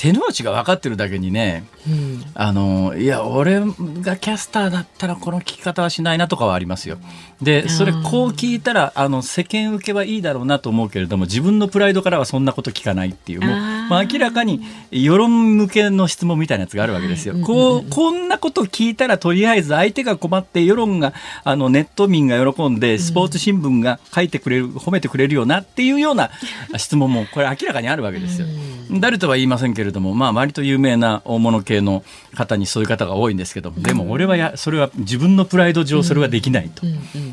[0.00, 6.96] 手の内が分かってるだけにね、うん、あのいや俺がキャスターだったらこの聞き方はしないなとかはありますよ。
[7.42, 14.60] でそれこう聞いたらあの世間受けはいいだろうなと思うけれども自分のプライドからはそんなこと聞かないっていうもうまあ、明らかに
[14.92, 17.34] 世論向けの質問みたいなやつがあるわけですよ。
[17.44, 26.30] こうこんなこと聞いたらとりあえず相手が困って世論があのネット民が喜んでスポーツ新聞が書いてくれる褒めてくれるよなっていうような
[26.76, 28.46] 質問もこれ明らかにあるわけですよ。
[28.92, 32.04] 誰とは言いませんけれどもまあ割と有名な大物系の
[32.36, 36.86] 方にそういう方が多いんですけどでも俺はやそれは自分のプライド上それはできないと。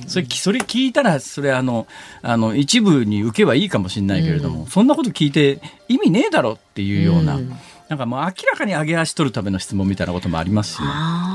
[0.07, 1.88] それそれ聞いたらそれあの
[2.21, 7.39] あの一部に受けはいいかもしれないけれども、そんなこと聞いて意味ねえだろっていうような。
[7.88, 10.88] なんかもう明らかに上げ足取るための質問みたいなこともありますし、ね、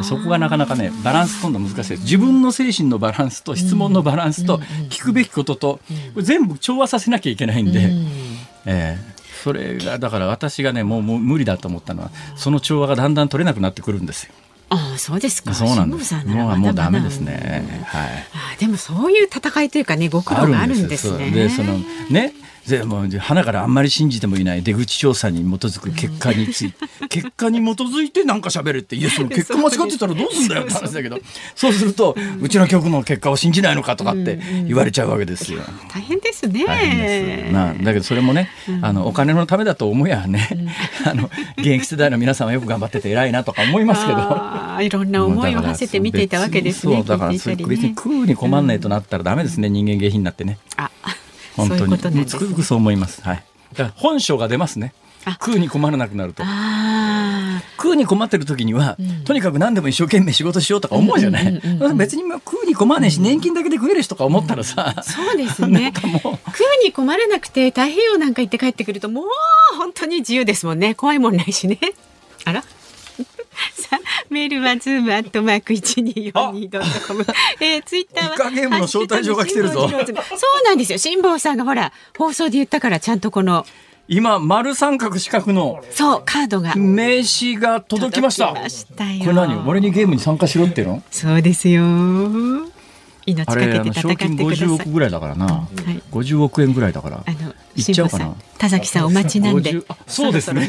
[0.03, 1.77] そこがなかなかねバランスとんの難しい。
[1.77, 4.59] です自分の精神のバランスと質問のバランスと
[4.91, 5.81] 聞くべきことと
[6.19, 7.91] 全部調和させなきゃいけないんで、
[8.67, 14.35] えー、それがだから私がねもうもう無理だと思ったのはその調和がだんだん取れなくなってくるんですよ。
[14.73, 15.53] ああそうですか。
[15.53, 16.15] そうなんです。
[16.27, 17.85] もうもうダメですね。
[17.87, 18.09] はい。
[18.55, 21.31] あでもそういう戦いというかねご苦労があるんですね。
[21.31, 21.79] でその
[22.11, 22.33] ね
[22.69, 31.19] でも花からあんまり信じてもいない出口調査に基づく結果について、 結果に基づいてなんか喋るっていやその結果間違ってたらどうすんだよって話だけど
[31.57, 35.61] そうすると、うちの局の結果を信じないのかとかって言われちゃうわけですよ。
[35.93, 36.65] 大変ですね。
[36.65, 37.53] 大変です。
[37.53, 38.49] まあだけどそれもね、
[38.81, 40.49] あのお金のためだと思やね、
[41.05, 44.83] あの現役世代の皆さんはよく頑張ってて偉いなとか思いますけど。
[44.83, 46.97] いろんな思いを馳せて見ていたわけですね。
[46.97, 50.59] そうだから別に食うに困んないとなったらダメですね、人間下品になってね。
[50.77, 50.91] あ
[51.57, 52.23] 本当に。
[52.23, 53.23] うつくづくそう思います。
[53.23, 53.45] はい。
[53.97, 54.93] 本性が出ますね。
[55.25, 56.43] 食うに困らなくなると。
[57.77, 61.61] 食うに困ってる時には、うん、とにかく何でも一生懸命仕事しようとか思うじゃない、
[61.97, 65.93] 別に食うに困らないし年金だけで食えるしとか思ったらさ、うん、そうですね。
[66.01, 66.39] 食う。
[66.83, 69.25] に困らなくて太平洋なんか行って帰ってくるともう
[69.77, 70.95] 本当に自由ですもんね。
[70.95, 71.79] 怖いもんないしね。
[72.45, 72.65] あら？
[73.75, 73.99] さあ
[74.31, 77.27] メールはズームアットマーク一二四二ドットコム。
[77.61, 78.35] えー、ツイッターは。
[78.35, 79.89] イカゲームの招待状が来てるぞ。
[79.89, 80.03] そう
[80.65, 80.99] なんですよ。
[80.99, 83.67] 辛坊さんがほら放送で言ったからちゃんとこの。
[84.09, 88.57] 今丸三角四角のそうカードが名刺が届きましたこ
[89.27, 89.65] れ何？
[89.67, 91.03] 俺にゲームに参加しろっていうの？
[91.11, 91.83] そうですよ
[93.27, 97.25] 命かけて戦賞金50億ぐらいだからな、はい、50億円ぐらいだから。
[97.27, 98.35] あのいっちゃうかな。
[98.59, 99.83] 田崎さんお待ちなんで。
[100.07, 100.69] そうですね。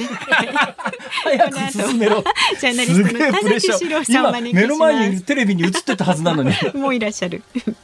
[1.24, 2.24] 早く進めろ。
[2.60, 6.44] ジャーナリストの田崎史郎さんお招き目の前にテレビに映ってたはずなの。
[6.44, 7.44] にもういらっしゃる。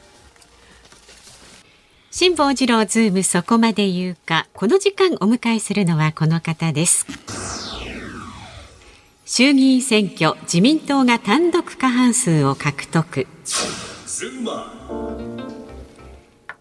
[2.11, 4.47] 辛坊治郎ズームそこまで言うか。
[4.53, 7.05] この時間お迎えするのはこの方です。
[9.25, 13.27] 衆議院選挙自民党が単独過半数を獲得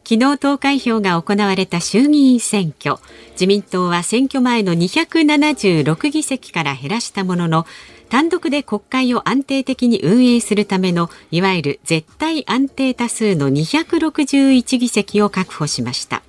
[0.05, 2.99] 昨日投開票が行われた衆議院選挙。
[3.33, 7.66] 自民党は選挙前の276議席から減らしたものの
[8.11, 16.23] 単独で国会を安定的に運営するためのいわゆる絶対安定多数の261議席を確保しました。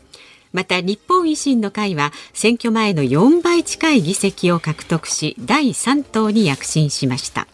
[0.51, 7.47] また日本維新の会は選挙前の4倍近い議席を獲得し第3党に躍進しました。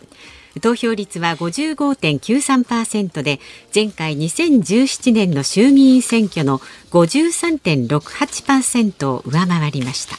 [0.62, 3.40] 投票率は55.93%で
[3.74, 6.60] 前回2017年の衆議院選挙の
[6.92, 10.18] 53.68%を上回りました。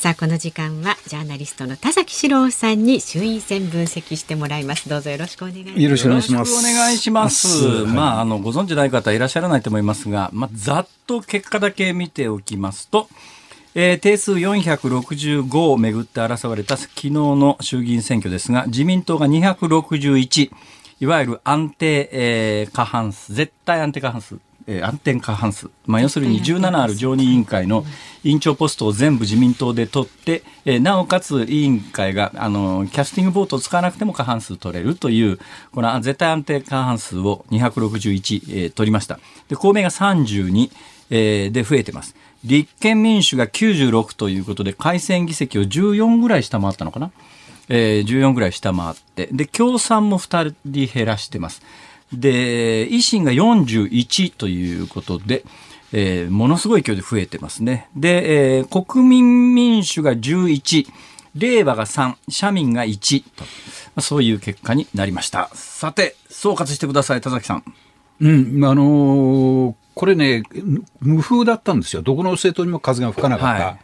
[0.00, 4.88] さあこの時間はジャーナリストの田崎史郎さんに衆院選分析してもらいます。
[4.88, 5.80] どうぞよろしくお願いします。
[5.82, 6.58] よろしくお願いします。
[6.58, 7.84] お願いします。
[7.84, 13.10] まああのご存知ない方いらっしゃらないと思いますがまあざっと結果だけ見ておきますと
[13.74, 20.50] えー、定数465をめぐって争われた昨日の衆議院選挙ですが、自民党が261、
[21.00, 27.84] いわゆる安定、えー、過半数、絶対安定過半数、えー、安定過半数、まあ、要するに17ある常任委員会の
[28.22, 35.38] 委員長ポストを全部自民党で取って、えー、なおかつ委員会があのキャスティングボートを使わなくても過半数取れるという
[35.72, 39.18] この絶対安定過半数を261、えー、取りました。
[39.48, 40.70] で公明が32、
[41.10, 47.10] えー、で増えてます立憲民主が96ということで改選議席を14ぐらい下回ったのかな、
[47.68, 49.28] えー、14ぐらい下回って。
[49.32, 51.62] で共産も2人減らしてます。
[52.12, 55.44] で維新が41ということで、
[55.92, 57.88] えー、ものすごい勢いで増えてますね。
[57.94, 60.88] で、えー、国民民主が11
[61.36, 63.22] 令和が3社民が1
[63.94, 65.50] とそういう結果になりました。
[65.52, 67.64] さて総括してください田崎さん。
[68.20, 70.44] うんあのーこれね、
[71.00, 72.00] 無風だったんですよ。
[72.00, 73.64] どこの政党にも風が吹かなかった。
[73.66, 73.78] は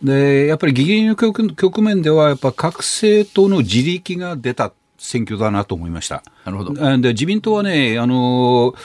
[0.00, 6.22] い、で、やっぱりギリギリの局局面では、やっぱ各政党の自力が出た選挙だなと思いました。
[6.44, 6.98] なるほど。
[6.98, 8.76] で、自民党はね、あの、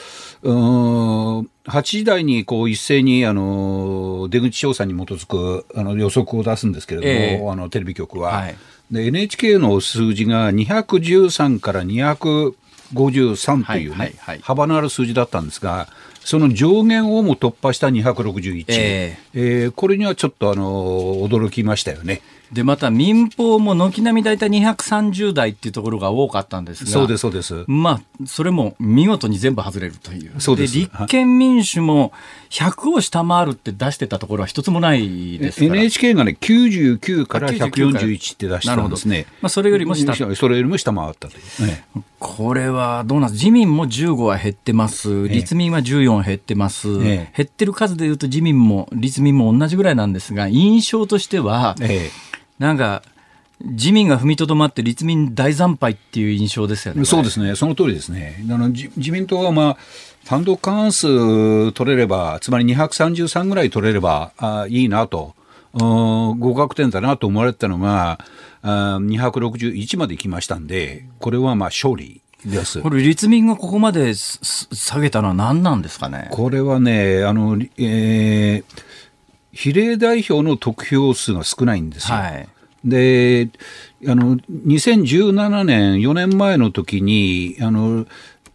[0.42, 8.56] うん、8時台にこう一斉にあの出口調査に基づくあの予測を出すんですけれども、えー、あのテレビ局は、はい、
[8.90, 12.56] で NHK の数字が213から200
[12.94, 15.88] 53というね、幅のある数字だったんですが、
[16.24, 22.22] その上限をも突破した261、えー、えー、これにはちょっとあの驚きましたよね。
[22.52, 27.64] で、また民放も軒並み大体230台っていうところが多かったんですが、そうです、そうです。
[27.68, 30.34] まあ、それも見事に全部外れるという。
[30.40, 30.74] そうです。
[30.74, 32.12] で立憲民主も
[32.50, 35.76] 100を下回るって出してたところは一つもないですから。
[35.76, 39.28] NHK がね、99から141って出したんですね。
[39.42, 40.14] まあ、それよりも下。
[40.14, 41.86] それよりも下回ったという、ね。
[42.20, 45.30] これはどうなんです自民も15は減ってます。
[45.30, 46.90] 立民は14減ってます。
[47.02, 52.32] ええ、減ってる数でいうと自民も立民も同じぐらいなんですが、印象としては、ええ
[52.62, 53.02] なんか、
[53.60, 57.06] 自民が踏みとどまって立民大惨敗っていう印象ですよね。
[57.06, 57.56] そうですね。
[57.56, 58.44] その通りですね。
[58.50, 59.78] あの自民党はまあ、
[60.26, 65.34] 単独過半数取れれば、つまり233ぐらい取れればあいいなと、
[65.74, 68.20] 合格点だなと思われてたのが、
[68.62, 76.28] あ261まで来ましたんで、これはまあ勝利ですこれ、立民がここまで下げたのは何なんですかね？
[76.32, 78.82] これはね、あの、えー、
[79.52, 82.18] 比例代表の得票数が少ないんですよ。
[82.18, 82.48] はい、
[82.86, 83.50] で
[84.08, 88.06] あの2017年、4年前の時にあの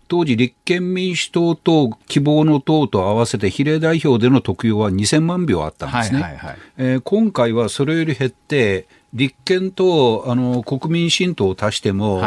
[0.09, 6.23] 当時、立憲民主党と希望の党と合わせて比例代表での得票は2000万票あったんですね。
[6.23, 12.23] はいはいはい、えー、今回はそれより減って、立憲とあの国民新党を足しても、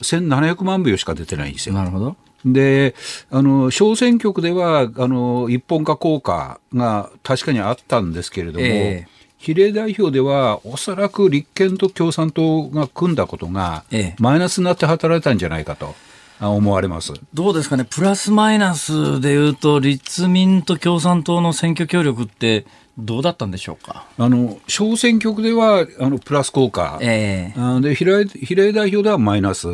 [0.00, 1.74] 1700万票しか出てないんですよ。
[1.74, 2.94] なるほどで、
[3.30, 13.84] あの、小選挙区では、あの、一本化効果が確かにあったんですけれども、えー、比例代表では、おそらく立憲と共産党が組んだことが、
[14.18, 15.94] マイナスになって働いたんじゃないかと。
[16.40, 17.12] 思われます。
[17.32, 22.66] どうですかね、プラスマイナスでいうと、立民と共産党の選挙協力って、
[22.98, 24.04] どうだったんでしょうか？
[24.18, 29.66] あの小選挙区ではあのプラス効果、えー、で比例比例代表ではマイナス。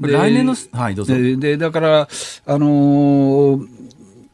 [0.00, 1.14] 来年の、はい、どうぞ。
[1.14, 2.08] で、だから、
[2.46, 3.68] あのー、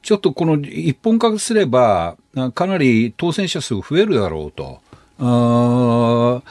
[0.02, 2.16] ちょっとこの一本化すれば、
[2.54, 4.80] かなり当選者数増えるだろうと。
[5.20, 6.42] あ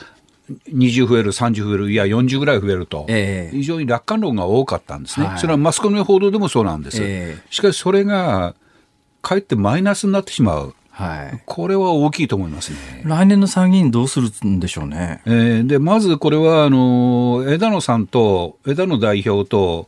[0.74, 8.56] 20増える、30増える、いや、40ぐらい増えると、えー、非常に楽観論が多かったんですね、はい、それはマスコミの報道でもそうなんです、えー、しかしそれが、
[9.22, 10.76] かえってマイナスになってしまう。
[10.98, 12.78] はい、これは大きいと思いますね。
[13.06, 15.22] 来年の参議院どうするんでしょうね。
[15.28, 19.88] えー、で、まずこれは、あの、枝野さんと、枝野代表と、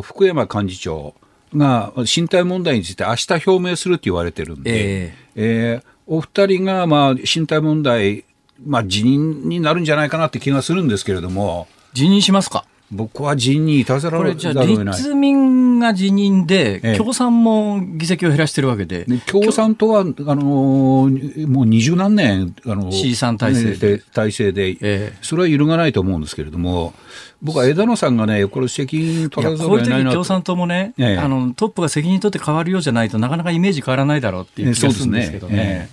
[0.00, 1.14] 福山幹事長
[1.54, 4.70] が身体問題について明日表明するって言われてるんで、
[5.04, 8.24] えー、えー、お二人が、まあ、身体問題、
[8.64, 11.68] まあ、辞任になるんじゃないかなって気がするんですけれども。
[11.92, 12.64] 辞任しますか？
[12.92, 19.06] 僕は辞任いたずらこれじゃあ立民が辞任で、ええ、共産も議席を減らしてるわけで。
[19.26, 23.98] 共産党は、あのー、もう二十何年、あのー、C3 体制で。
[23.98, 26.92] 体制で、え、それは揺るがないと思うんですけれども、
[27.40, 35.88] 僕は枝野さんがね、これ責任取らざるを得ないな共産党もね、あの、トップが責任取って変わるようじゃないとなかなかイメージ変わらないだろうっていう気がするんですけどね。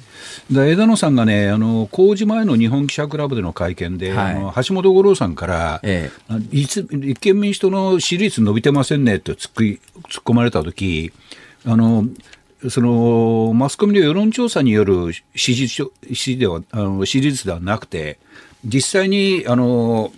[0.52, 6.88] で枝野さんがね、あの公示前の日本記者クラブでの会見で、はい、あの橋本五郎さんから、ええ、立
[7.20, 11.12] 憲民主党の支持率伸びてませんねって突っ突っ込まれたとき、
[11.66, 12.06] あの
[12.70, 18.20] そのマスコミの世論調査による支持支持ではあの支持率ではなくて、
[18.66, 20.12] 実際にあの、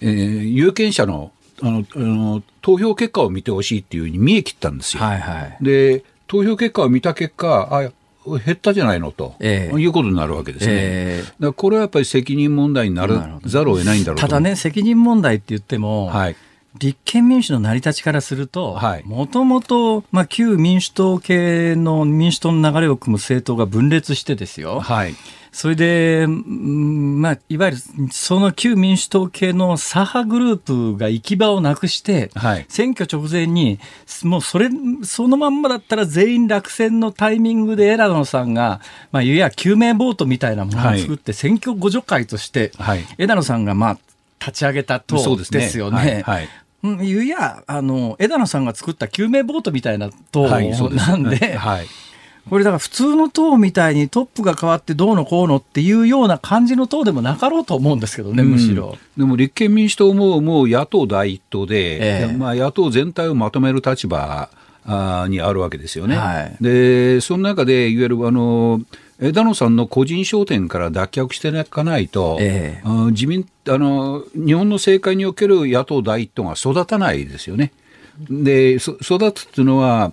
[0.00, 0.10] えー、
[0.44, 5.02] 有権者のあのあの投票結果を見てほしいっていうふうに見え切ったんですよ。
[5.02, 7.92] はいはい、で投票結果を見た結果あ
[8.26, 10.72] 減ったじゃないのと、えー、いうことになるわけですね。
[10.74, 16.36] えー、だこれはやっぱり責任問題になるざるを得ないんだろうただね、責任問題って言っても、はい、
[16.78, 24.80] 立憲民主の成り立ちからすると、もともと、まあ、旧民主党系の民主党の流れを組む政党が分裂してですよ。
[24.80, 25.14] はい
[25.52, 27.78] それで、まあ、いわゆる
[28.10, 33.78] その旧民主党系の左派グループが行き場をなくして、はい、選挙直前に、
[34.24, 34.70] もうそれ、
[35.04, 38.80] そのまんまだったら全員落選のタイミングで枝野さんが、
[39.12, 43.98] まあ、いや救命ボートみたいなものを作って、選挙互助会として、はい、枝野さんが、まあ、
[44.40, 46.22] 立ち上げた党ですよね。
[46.24, 46.44] はい。
[46.44, 46.48] い。
[47.28, 51.86] や、あの、枝野さんが作った救命ボートみたいな党なんで、はい
[52.48, 58.98] これだから普通の党みたいにトップが変わってどうのこうのっていうような感じの党でもなかろうと思うんですけどね、むしろ。
[59.16, 64.48] でも立憲民主党ももう野党第一党で、えー、まあ、野党全体をまとめる立場
[64.84, 66.16] あにあるわけですよね。
[66.16, 68.80] はい、で、その中で、いわゆるあの、
[69.20, 77.72] 枝野さんの個人商店から脱却していかないと、えー、自民あの日本の政界における野党第一党が育たないですよね。
[78.28, 79.00] で、育
[79.32, 80.12] つっていうのは、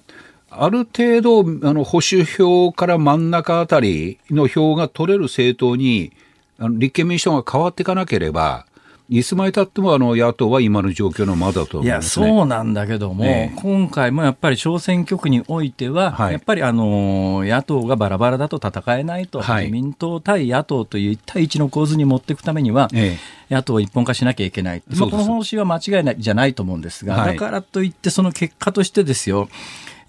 [0.52, 6.12] ある程度、あの保守票から真ん中あたりの票が取れる政党に、
[6.58, 8.66] あの立憲民主党が変わっていかなければ、
[9.10, 29.50] いつまでたってもあの野党は今の状況のまだと、ね、いや、そうなんだけども、えー、今回もやっぱり小選挙区においては、はい、やっぱりあの野党がバラバラだと戦えないと、はい、自民党対野党という一対一の構図に持っていくためには、えー、野党を一本化しなきゃいけない、まあ、この方針は間違いないじゃないと思うんですが、はい、だからといって、その結果としてですよ、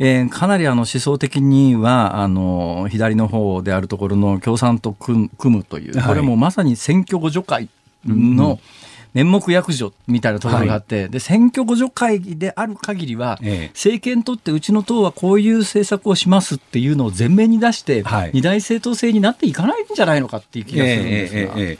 [0.02, 7.68] えー、かなりあの思想的にはあの左の方であるところの共産と組むという、これもまさに選挙互助会
[8.06, 8.58] の、うん
[9.12, 21.54] 面目役所みたいなところがあって、はい、で選挙互助会議である限りは、ええ、政権にとってうちの党はこういう政策をしますっていうのを前面に出して、はい、二大政党制になっていかないんじゃないのかっていう気がするんですが。
[21.56, 21.78] え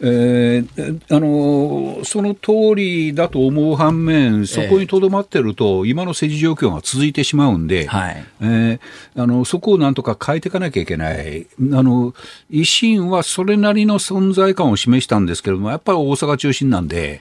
[0.00, 8.80] えー、あのその通りだと思う反面、そこにとどまってると、今の政治状況が続いてしまうんで、はい、えー、
[9.22, 12.14] あのそこをなんとか変えていかなきゃいけない、あの
[12.50, 17.20] 維新はそれなりの存在感を示したんですけれども、やっぱり大阪中心なんで。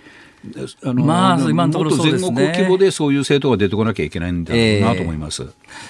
[0.84, 2.36] あのまあ、今のところそうですね。
[2.36, 5.44] 全国規模でそういう政党が出てこなきゃいけないんだろうなと思います。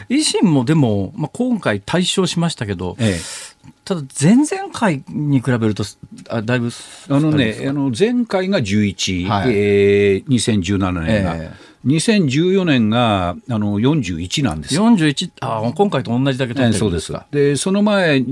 [0.10, 3.56] えー、維新もでも、まあ、今回対象しましたけど、えー、
[3.86, 5.84] ただ前々回に比べると、
[6.30, 6.70] あだいぶ
[7.10, 11.36] あのね、あの前回が11、はい、えー、2017年が。
[11.36, 17.14] えー2014年があの41なんです41あ今回と同じだけ取ってるんそうです。
[17.32, 18.26] でその前、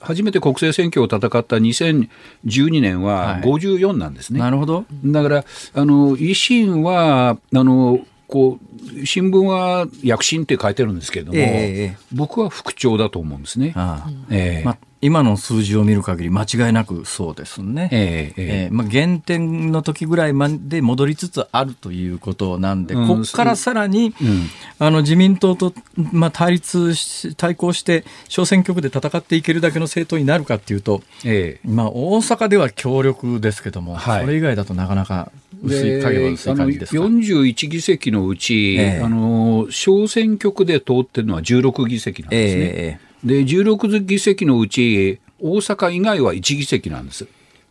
[0.00, 4.40] 初めて国政選挙を戦った2012年は54なんですね。
[4.40, 4.84] はい、なるほど。
[5.04, 5.44] だから
[5.74, 8.00] あの維新はあの
[8.30, 8.58] こ
[9.02, 13.72] う新聞は躍進って書いてるんですけれども、えー、僕は副長だと思うんですね。
[13.76, 14.10] ああ。
[14.30, 17.88] えーま今の数字を見る限り間違いなくそうですね。
[17.90, 24.46] えー、えー、まあ、原点の時ぐらいまで戻りつつあるということなんで、うん、ここからさらに、うん、
[24.78, 25.72] あの自民党と、
[26.12, 35.32] まあ、対立し、対抗して小選挙区で戦っていけるだけの政党になるかっていうと、えー、まあ、大阪では強力ですけども、はい、それ以外だとなかなか
[35.62, 42.62] 薄い影は薄い感じですか？41議席のうち、えー、あの小選挙区で通ってるのは16議席なんですね。
[42.74, 47.26] えーで、16議席のうち、大阪以外は1議席なんです。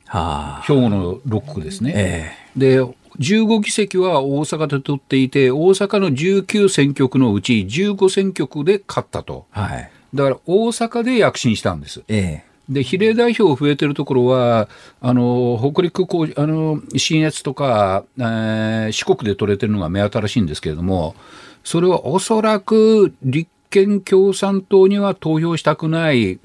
[0.06, 1.94] はあ、兵庫の6区ですね。
[1.96, 2.82] えー、で、
[3.20, 9.46] 15議席は大阪で取っていて、大阪の19選挙区のうち15選挙区で勝ったと。
[9.52, 12.04] はい、だから大阪で躍進したんです。
[12.08, 14.70] えーで比例代表増えてるところは、
[15.02, 21.16] あの北陸こうあの信越とか、えー、四国で取れてるのが目新しいんですけれども、
[21.64, 26.40] それはおそらく立憲共産党には投票したくない、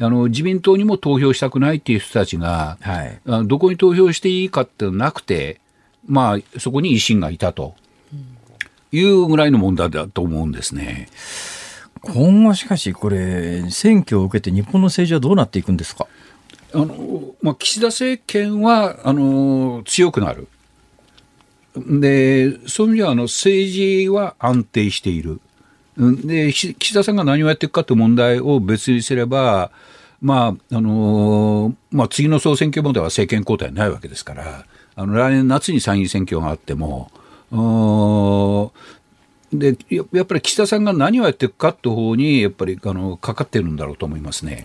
[0.00, 5.60] あの自民党にも投票したくないっていう人たちが、はい、どこに投票していいかってなくて、
[6.06, 7.74] まあ、そこに維新がいたと
[8.92, 11.08] いうぐらいの問題だと思うんですね。
[12.02, 16.06] 今後しかし、これ、選挙を受けて日本の政治はどうなっていくんですか？
[16.74, 20.48] あの、まあ、岸田政権はあの強くなる。
[21.76, 25.40] で、そういう意味ではあの政治は安定している。
[25.96, 29.70] で、岸田さんが何をやっていくかという問題を別にすれば、
[30.20, 34.64] まあ、あの、まあ、次の総選挙までは政権交代ないわけですから、
[34.96, 37.10] あの、来年夏に参議院選挙があっても、
[39.52, 44.64] で、やっぱり岸田さんが何をやっていくかという方に、やっぱり、あの、かかってるんだろうと思いますね。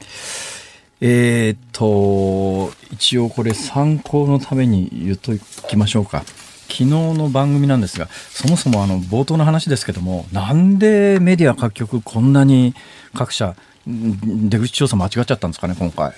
[0.99, 5.31] えー、っと、一応これ参考のために言っと
[5.67, 6.23] きましょうか。
[6.69, 12.73] 昨日の番組なんですが、そもそもあの冒頭の話ですけども、なんでメディア各局こんなに
[13.13, 13.55] 各社、
[13.85, 16.13] 出口調査間違っちゃったんですかね、今回。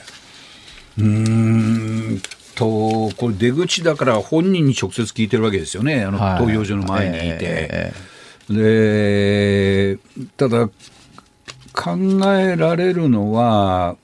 [0.98, 2.22] うん
[2.56, 7.38] と、これ出口だから本人に直接聞いてるわけですよね、あの、投票所の前にいて。
[7.42, 8.15] えー、
[8.50, 9.98] で、
[10.38, 10.70] ただ、
[11.74, 11.98] 考
[12.34, 13.98] えられるのは、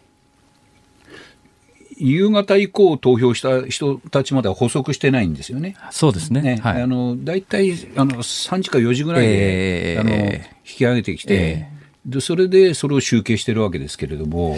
[1.97, 5.75] 夕方以降投票した人たちまでは補足してないんですよね。
[5.91, 6.41] そうですね。
[6.41, 14.57] ねはい、あの大体あの3時か4時ぐらいで、えー、あの引き上げてきて、えー、で、それでそれを集計してるわけですけれども。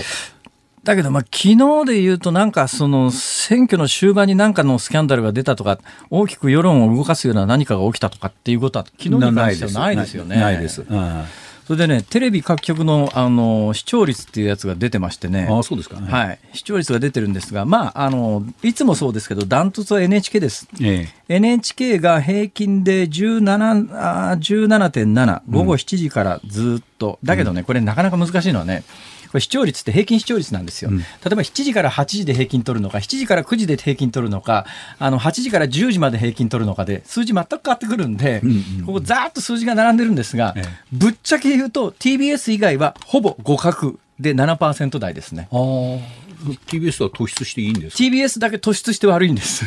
[0.83, 5.79] だけど、まあ、昨日で言うと、なんか、その、選挙の終盤に何かのスキャンダルが出たとか、
[6.09, 10.17] 大きく世論を動かすような何かが起きたとかっていうことは、昨日に関してはないです。
[10.17, 10.35] よね。
[10.35, 10.81] ないです。
[10.81, 11.23] うん。
[11.65, 20.67] それでね、テレビ各局のあの視聴率っていうやつが出てましてね、あそうですか、ね、はい、視聴率が出てるんですが、まあ、あのいつもそうですけど、ダントツは NHK です。
[20.81, 34.65] ええ、NHK が平均で17あ17.7、午後7時からずっと、だけどね、これ、なかなか難しいのはね、これ視聴率って平均視聴率なんですよ、うん、例えば7時から8時で平均取るのか、7時から9時で平均取るのか、
[34.99, 38.53] あの8時から10時まで平均取るのかで、数字全く変わってくるんで、うんう
[38.83, 45.47] ん、ここ、ざーっと数字が並んでるんですが、ええ、ぶっちゃけ言うと、TBS 以外はほぼ互角で7%台ですね。
[45.51, 49.65] TBS は突出していいんですか？TBS だけ突出して悪いんです。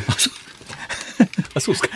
[1.59, 1.89] そうですか。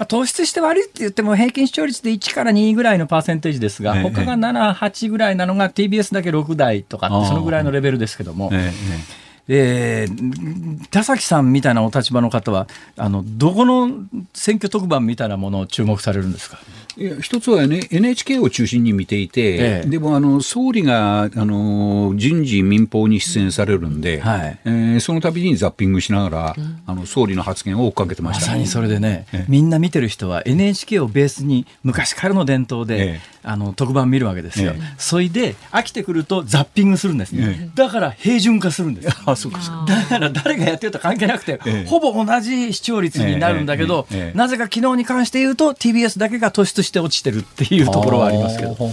[0.06, 8.50] 突出して悪いって言っても平均視聴率で1から2ぐらいのパーセンテージですが、他が7、8ぐらいなのが TBS だけ6台とかってそのぐらいのレベルですけども。
[8.52, 12.66] えええー、田崎さんみたいなお立場の方は
[12.96, 13.90] あのどこの
[14.32, 16.58] 選挙特番みたいなものを注目されるんですか？
[16.96, 24.58] いや一つは、ね、NHK を中心に見ていて、ええ、でもあの総理があの人事、民放に出演されるんで、はい。
[24.64, 39.16] えー、その度にザッピングしながら、うん、あの総理の発言を追っかけてました、まさにそれでね、え、みんな見てる人は NHK をベースに昔からの伝統で、あの特番見るわけですよ、それで飽きてくるとザッピングするんですね、だから平準化するんです。
[39.26, 48.76] あそうか だから誰がやってると関係なくて、ほぼ同じ視聴率になるんだけど、なぜか昨日に関して言うと TBS だけが突出して落ちてるっていうところはありますけど。
[48.76, 48.88] こ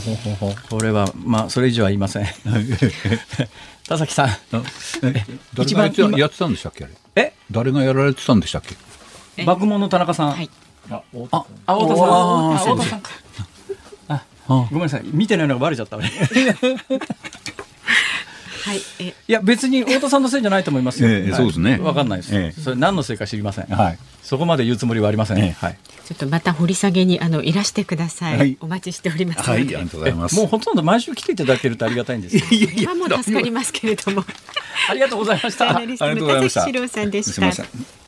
[0.82, 2.26] れはまあそれ以上は言いません。
[3.88, 4.30] 田崎さん。
[5.54, 6.88] 誰がやってたんでしたっけ？
[7.16, 7.34] え？
[7.52, 8.64] 誰がやられてたんでしたっ
[9.36, 9.44] け？
[9.44, 10.50] 爆問の田中さん、はい、
[10.90, 11.46] あ太田さん。
[11.68, 13.02] あ太田さん
[14.48, 15.04] あごめんなさい。
[15.06, 15.98] 見てないのがバレちゃった
[18.62, 21.10] はい、えいや別に太田さんのせいじゃないと思いますよ。
[21.10, 21.80] えー、そうですね。
[21.80, 23.66] わかんないです、えー、それ何のせいか知りません。
[23.66, 23.98] はい。
[24.22, 25.40] そこまで言うつもりはありません。
[25.40, 25.78] えー、はい。
[26.06, 28.38] ちょっとまた掘り下げにあのいらしてください。
[28.38, 29.50] はい、お待ちしております。
[29.50, 30.36] はい、ありがとうございます。
[30.36, 32.44] もうほとんど毎週来ていただけるとありがたいんですよ。
[32.52, 34.24] いやいや、も助かりますけれども。
[34.90, 35.78] ありがとうございました。
[35.78, 36.62] ありがとうございました。
[36.88, 38.01] さんでした。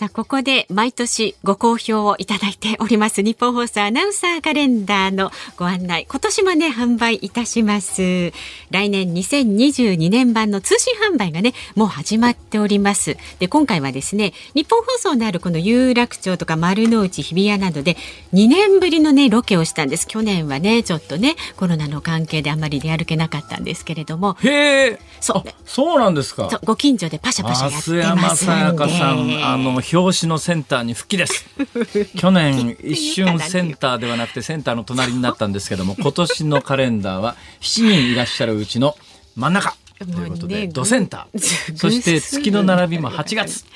[0.00, 6.06] さあ、ここで毎年ご好評をいただいております日本放送アナウンサーカレンダーのご案内。
[6.08, 8.32] 今年もね、販売いたします。
[8.70, 13.18] 来年2022年版の通信販売がね、もう始まっております。
[13.40, 17.98] で、今回はですね、日本放送のあるこの有楽町とか丸の内、日比谷などで
[18.32, 20.08] 2年ぶりのね、ロケをしたんです。
[20.08, 24.38] 去年はね、ちょっとね、コロナの関係であまり出歩けなかったんですけれども。
[24.42, 24.98] へえ。
[25.20, 25.50] そう。
[25.66, 26.48] そうなんですか。
[26.64, 28.52] ご近所でパシャパシャやってますんで。
[28.54, 31.46] 山さやかさん、あの、表紙のセンターに復帰です
[32.16, 38.96] 去年一瞬センターではなくてセンターの隣になったんですけども 今年のカレンダーは7人いらっしゃるうちの
[39.36, 41.76] 真ん中ということで、ドセンター。
[41.76, 43.66] そして月の並びも8月。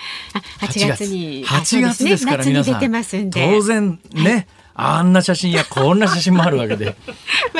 [0.61, 1.47] 8月に。
[1.47, 3.31] 8月ですから皆さん。
[3.31, 4.47] 当然ね。
[4.75, 6.97] あんな写真やこんな写真もあるわけで。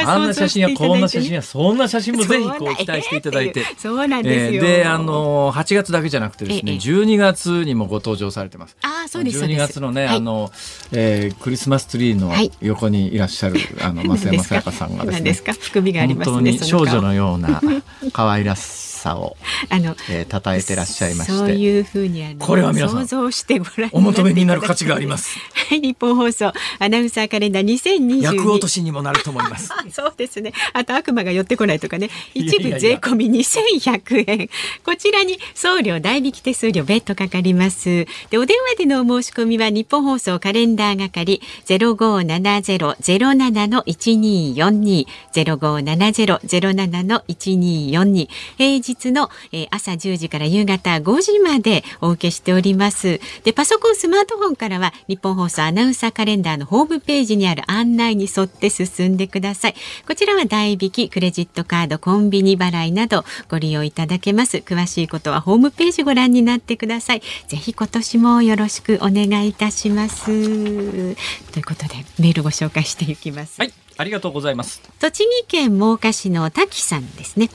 [0.05, 3.65] あんな写真やこんな写真やそんな写真もぜひこう期待していただいて。
[3.79, 8.77] そうなんですよ、えー、であの8月だけじゃなくてですね、ええ、12月にもご登場されてます。
[8.83, 10.51] あそうです12月のね、はい、あの、
[10.93, 17.63] えー、クリスマスツリーの横にいらっしゃる、あの 増山さやかさんがですね含みがあります、ね、本当に少女のような
[18.13, 19.37] 可愛らしささを
[19.69, 21.33] あの、えー、称えてらっしゃいまして。
[21.35, 25.39] そういうふうにあのこれは皆さん想像してご覧お求めになる価値があります。
[25.69, 29.69] は い日本放送アナウンサーカレンダー2022役落としにもなると思います。
[29.93, 30.55] そうですね。
[30.73, 32.09] あと悪魔が寄ってこないとかね。
[32.33, 34.49] 一部税込み2100円。
[34.85, 38.07] こちらに送料代引き手数料別途かかります。
[38.31, 53.21] でお電話でのお申し込みは日本放送カレンダー係0570-07の1242 0570-07の1242平日日の、えー、朝10時から夕方5時までお受けしております。
[53.43, 59.75] で、パソコン、スマートフォンからは日本放送アナウンサーカレンダーのホームページにある案内に沿って進んでください。
[60.07, 64.59] こちらは代引き、クレジットカード、コンビニ払いなどご利用いただけます。
[64.59, 67.23] 詳しいことはホームページご覧になってください。
[67.49, 70.25] ぜひ今年もよろしくお願いいたします。
[70.27, 73.61] ということでメールご紹介していきます。
[73.61, 74.81] はい、ありがとうございます。
[75.01, 77.51] 栃木県真岡市の滝さんですね。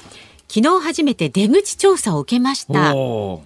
[0.51, 2.93] 昨日初めて出口調査を受けました。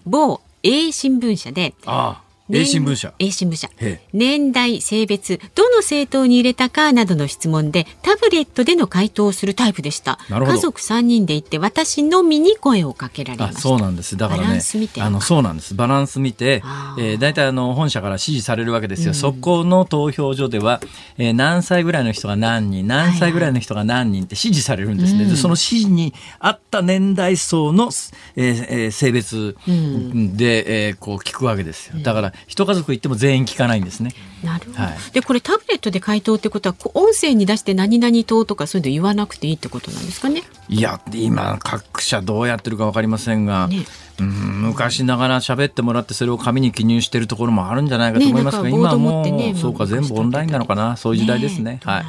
[0.05, 3.13] 某 A 新聞社でああ A 新聞社。
[3.19, 3.69] A 新聞社。
[4.13, 10.17] 年代性別どの政党に入れたかなどの質問でタブレットでの回答をすするタイプでした。
[10.29, 14.15] 家族三人で行って私のみに声をかけられましそうなんです。
[14.15, 14.61] だからね
[14.99, 15.75] あのそうなんです。
[15.75, 16.63] バランス見て、
[16.97, 20.79] えー、大体あの本社から指示されるわけですよ、うん、そこの投票所では、
[21.17, 27.89] えー、何歳ぐらいの人が何人何歳ぐらいの人が何人って指示されるんですね、はいはい、その指示に合った年代層の、
[28.37, 32.01] えーえー、性別で、うん、えー、こう聞くわけですよ。
[32.01, 34.13] だから一家族行っても全員聞かないんですね。
[34.43, 34.83] なるほど。
[34.83, 40.43] はい、でこれタブレットで回答ってことは音声に出して何々党とかそういうの言わなくていいってことなんですかね？
[40.69, 43.85] いや今各社どうやってるかわかりませんが、ね、
[44.19, 51.63] うん昔ながら喋ってもらってそれを紙に記入しているところもあるんじゃないかと思いますが、ね、今もう、そうか全部オンラインなのかなそういう時代ですね。
[51.63, 52.05] ねはい。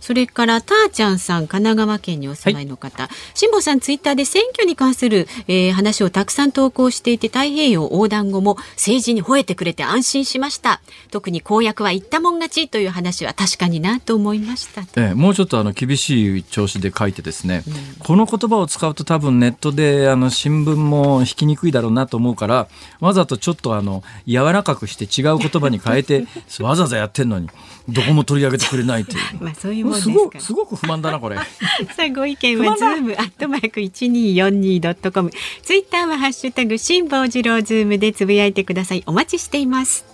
[0.00, 10.80] それからたーちゃんさん神奈川県にお住まいの方、辛、坊、さんツイッターで選挙に関する、えー、話をたくさん投稿していて太平洋横断後も政治に吠えてくれて安心しました。
[11.10, 22.68] 特に公約は言ったもん勝ちという話は確かになと思いました、えー、もうちょっとあの厳しい調子で書いてですね、うん、この言葉を使うと多分ネットであの新聞も引きにくいだろうなと思うから
[23.00, 26.26] わざとちょっとあの柔らかくして違う言葉に変えて
[26.60, 27.48] わざわざやってんのに
[27.88, 29.18] どこも取り上げてくれないっていう。
[29.44, 31.36] まあそういうもんですかすごく不満だなこれ。
[31.94, 35.30] さあご意見はズームアットマーク一二四二ドットコム。
[35.62, 39.02] ツイッターはハッシュタグ辛坊治郎ズームでつぶやいてください。
[39.06, 40.13] お待ちしています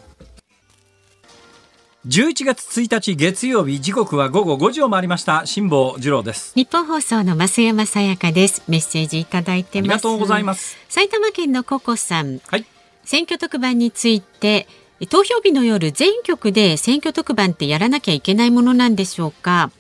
[2.07, 5.45] 11月1日月曜日時刻は午後5時を回りました。
[5.45, 6.55] 辛坊治郎です。
[6.55, 8.63] 日本放送の増山さやかです。
[8.69, 9.91] メッセージいただいてます。
[9.91, 10.79] ありがとうございます。
[10.89, 12.39] 埼玉県のココさん。
[12.47, 12.65] はい。
[13.05, 14.67] 選挙特番について
[15.11, 19.71] 投票日の夜全局で選挙特番ってやらなきゃいけないものなんでしょうか。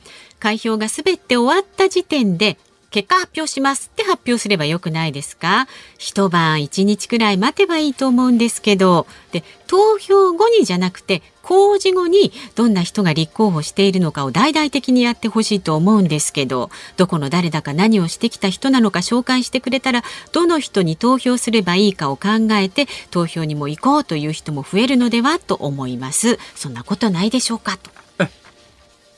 [0.40, 2.58] 開票がすべて終わった時点で
[2.90, 5.68] 結果発表しますって発表すればよくないですか？
[5.96, 9.06] 一晩一日くらい待てばいいと思うんですけど。
[9.32, 16.70] で投票後にじゃなくて公示後にどんな人が立候補しているのかを大々的にやってほしいと思うんですけど。
[16.96, 26.38] どこの誰だか何をしてきた人なのか紹介してくれたらどの人に投票すればいいかを考えて投票にも行こうという人も増えるのではと思います。
[26.56, 27.76] そんなことないでしょうか？
[27.76, 27.99] と。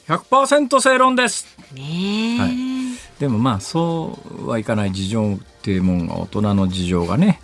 [0.09, 1.47] 100%正論です。
[1.73, 2.53] ねえ、はい。
[3.19, 7.41] でもまあそうはいかない事情っていうもんが大人の事情がね。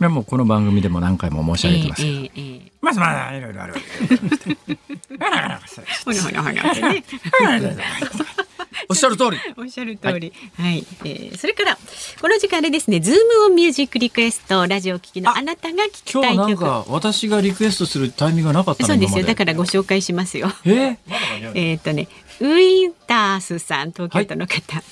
[0.00, 5.60] でもこの番組でも何回も申し上げてますけど、えええええまずまあいろいろあるわけ ほら
[6.04, 7.04] ほらほらってね
[8.88, 9.38] おっしゃる通り。
[9.56, 10.32] おっしゃる通り。
[10.58, 11.78] はい、えーそれから
[12.20, 16.46] この時間でですね、ズームオンミュージックリクエストラジオを聞きのああなたが聞き今たい曲。
[16.46, 18.88] 日なんか私がリクエストするタイミングがなかったの？
[18.88, 19.24] そうですよ。
[19.24, 20.52] だからご紹介しますよ。
[20.64, 20.96] え？
[21.54, 22.08] えっとね、
[22.40, 24.82] ウィンタースさん東京都の方。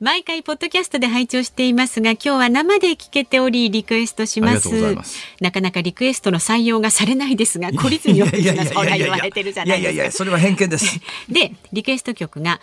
[0.00, 4.68] 毎回ポッドキャストで拝聴していますが今日は生で聞けておりリクエストします。
[4.68, 5.16] ます。
[5.40, 10.98] なかなかリクエストの採用がされないですが懲りずにお聞きなさいほら言われてるじゃないいやいやいですかやそれは偏見です。
[11.28, 12.60] でリクエスト曲が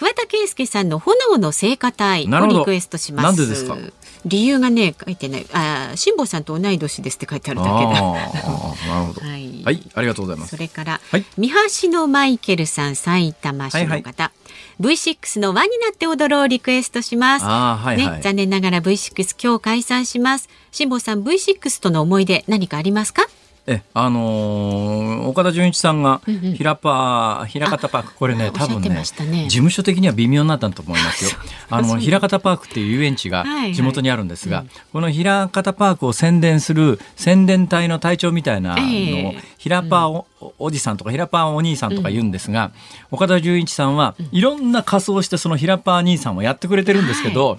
[0.00, 3.24] 桑田佳祐さんの炎の聖歌隊をリクエストします。
[3.24, 3.76] なんでですか？
[4.24, 5.46] 理由がね書いてない。
[5.52, 7.78] あ、辛坊さんと同い年ですって書いてあるだけだ。
[7.82, 8.14] ああ
[8.88, 11.50] なるほどはいはいありがとうございますそれから、はい三
[11.82, 14.32] 橋のマイケルさん埼玉市の方、はいは
[14.80, 17.44] V6 の輪になって踊ろうをリクエストします。
[17.44, 20.48] はいはいね、残念ながら V6 今日解散します。
[20.72, 23.26] 辛坊さん V6 との思い出何かありますか？
[23.66, 26.54] えあのー岡田准一さんがうんうん。
[26.54, 29.04] 平パー平方パークこれね多分ねね。
[29.04, 31.30] 事務所的には微妙になったと思いますよ。
[31.68, 33.74] あの平方パークっていう遊園地がはいはい。
[33.74, 39.38] 地元にあるんですが、この平方パークを宣伝する宣伝隊の隊長みたいなのをええ。
[39.58, 40.26] 平パーお,、
[40.58, 42.72] おじさんとか平パーお兄さんとか言うんですが、
[43.10, 47.58] 岡田准一さんはいろんな仮装をしてその平パー兄さんをやってくれてるんですけど、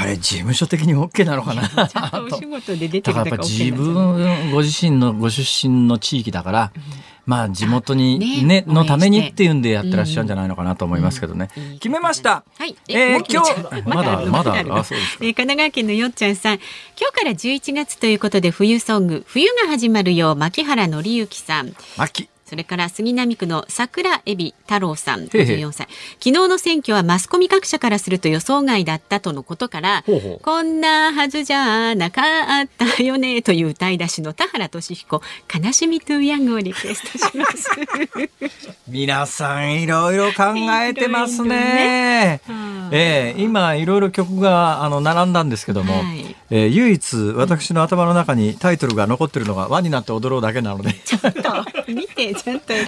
[0.00, 1.68] あれ事務所的に OK なのかな？
[1.88, 6.72] ちゃんとお仕事で出てるだから自分ご自身のご出身の地域だから、
[7.26, 8.62] まあ地元にね。
[8.62, 11.50] ねのためにっていうんでやってらっしゃるんじゃないのかなと思いますけどね。
[11.56, 11.72] うん。
[11.74, 12.44] 決めました。
[12.56, 12.76] はい。
[12.88, 15.24] え今日 まだまだあそうですか。
[15.24, 21.74] えー神奈川県のよっちゃんさん、今日から11月ということで冬ソング、冬が始まるよ、牧原紀之さん。
[21.96, 22.28] マキ。
[22.44, 25.88] それから杉並区の桜エビ太郎さん、へへ54歳。
[26.18, 30.04] 昨日の選挙はマスコミ各社からすると予想外だったとのことから、
[30.42, 32.22] こんなはずじゃなか
[32.62, 35.22] ったよねという歌い出しの田原俊彦、
[35.64, 37.70] 悲しみトゥーヤングをリクエストします。
[38.88, 42.40] 皆さんいろいろ考えてますね。
[42.48, 50.92] うんええ今いろいろ曲があの並んだんですけども、はいえー唯一私の頭の中にタイトルが残ってるのが「輪になって踊ろう」だけなので。
[50.92, 51.40] ちょっと
[51.88, 52.86] 見て ちゃんと選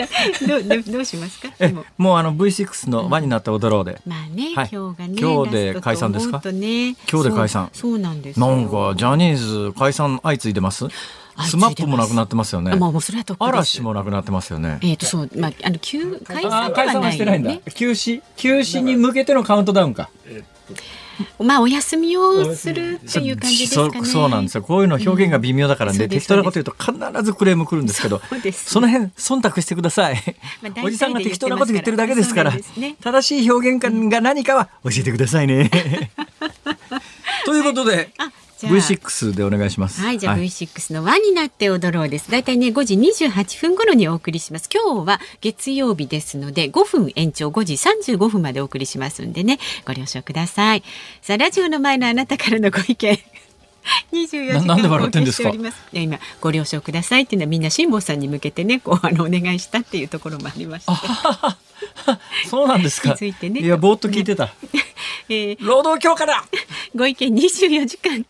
[0.48, 1.48] どうどうどうしますか？
[1.58, 1.84] えでも。
[1.98, 4.68] もうあの V6 の「輪になって踊ろうで」まあね、はい。
[4.72, 6.40] 今日がね今日で解散ですか？
[6.52, 7.70] ね、今日で解散。
[7.72, 8.46] そうそうなんですよ。
[8.46, 10.78] なんかジャニーズ解散相次いでます？
[10.88, 10.96] 相次いで
[11.36, 11.50] ます。
[11.50, 12.70] スマップもなくなってますよね。
[12.72, 14.78] あもうもうそれはとっくです嵐もなくなってますよね。
[14.82, 17.60] えっ、とそうまああの休解あ散ではないよね。
[17.74, 18.22] 休止？
[18.36, 20.08] 休止に向けてのカウントダウンか
[21.38, 23.90] まあお休みをするっていう感じですかね。
[23.92, 24.62] そうそうなんですよ。
[24.62, 28.20] こういうの表現が微妙だからね、うん適当なこと言うと必ずクレームくるんですけど
[28.52, 30.16] その辺忖度してください、
[30.62, 32.96] まあおじさんが適当なこと言ってるだけですからね。
[33.00, 35.70] 正しい表現が何かは教えてくださいね。
[37.44, 38.10] ということで
[38.60, 40.00] V6 でお願いします。
[40.00, 42.30] はい、じゃあ V6 の輪になって踊ろうです。
[42.30, 44.68] だいたいね、5時28分頃にお送りします。
[44.72, 50.82] 今日は月曜日ですので、5分延長5時35分までお送りしますんでね、ご了承ください。
[51.20, 53.18] さあ、ラジオの前のあなたからのご意見。
[54.12, 55.50] 24時間ななんで笑ってんですか？
[55.50, 55.84] お受けしております。
[55.92, 60.92] いや今ご了承くださいっていうのはみんな辛坊さんに向けてね こうあのお願いしたっていうところもありまして、
[62.50, 63.14] そうなんですか。
[63.14, 63.60] 気づいてね。
[63.60, 64.52] いやぼーっと聞いてた、
[65.28, 65.56] えー。
[65.60, 66.44] 労働協会だ。
[66.96, 68.26] ご意見24時間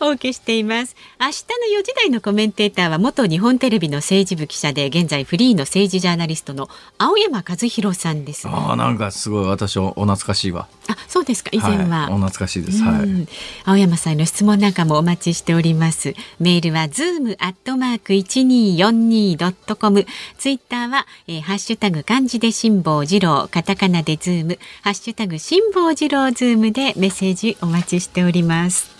[0.00, 0.96] お受けしています。
[1.20, 1.30] 明日
[1.74, 10.68] の4時台のコメンテーターは元日本テレビの政治部記者で現在フリーの政治ジャーナリストの青山和弘さんです、ああなんかすごい私お懐かしいわ。
[10.88, 11.50] あそうですか。
[11.52, 13.28] 以前は、はい、お懐かしいです、はい、
[13.64, 16.14] 青山さんの質問なんかもお待ちしております。
[16.38, 20.06] メールはズームアットマーク一二四二ドットコム。
[20.38, 24.58] ツイッターは、えー、ハッシュタグ漢字で辛坊治郎カタカナでズーム。
[24.82, 28.99] ハッシュタグ辛坊治郎ズームでメッセージお待ちしております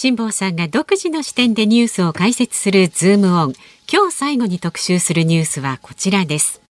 [0.00, 3.54] 辛坊さんが独自の視点でニュースを解説するズームオン。
[3.92, 6.62] 今日最後に特集するニュースはこちらです。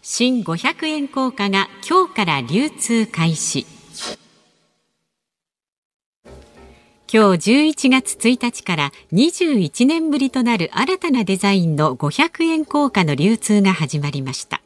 [0.00, 3.66] 新500円硬貨が今日から流通開始。
[7.12, 14.63] 今日11月1日から21年ぶりとなる新たなデザインの500円硬貨の流通が始まりました。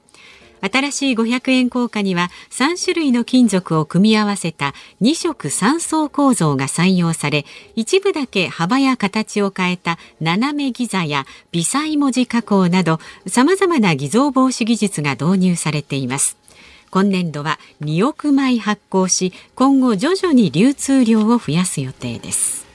[0.61, 7.45] 新しい500円硬貨には3種類の金属を組み合わせた2色3層構造が採用され
[7.77, 16.37] 一部だけ幅や形を変えた斜めギザや微細文字加工などさまざまな偽造防止技術が導入されています。
[16.91, 22.68] 今年度は2億枚発行し今後徐々に流通量を増やす予定です。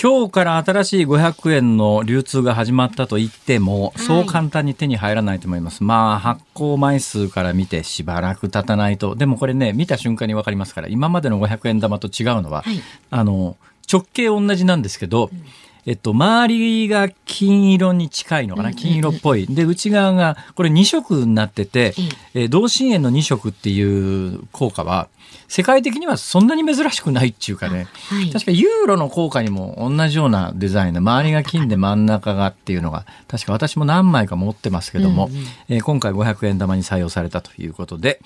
[0.00, 5.84] 今日から新しい500円の流通が始まったと言っても、はい、そう簡単に手に入らないと思います。
[5.84, 9.14] まあ、発行枚数から見てしばらく経たないと。
[9.14, 12.80] でもこれね、見た瞬間にわかりますから、今までの500円玉と違うのは、はい、
[13.10, 13.56] あの、
[13.90, 15.44] 直径同じなんですけど、うん
[15.86, 19.46] えっと、周りが金色に近いのかな、金色っぽい。
[19.46, 21.94] で、内側が、これ2色になってて、
[22.34, 25.08] えー、同心円の2色っていう効果は、
[25.48, 38.20] 世界的にはそんなに珍しくないっていうかね、はい、確かユーロの効果にも同じようなデザインで周りが金で真ん中がっていうのが確か私も何枚か持ってますけども、うんうん、えー、今回500円玉に採用されたということで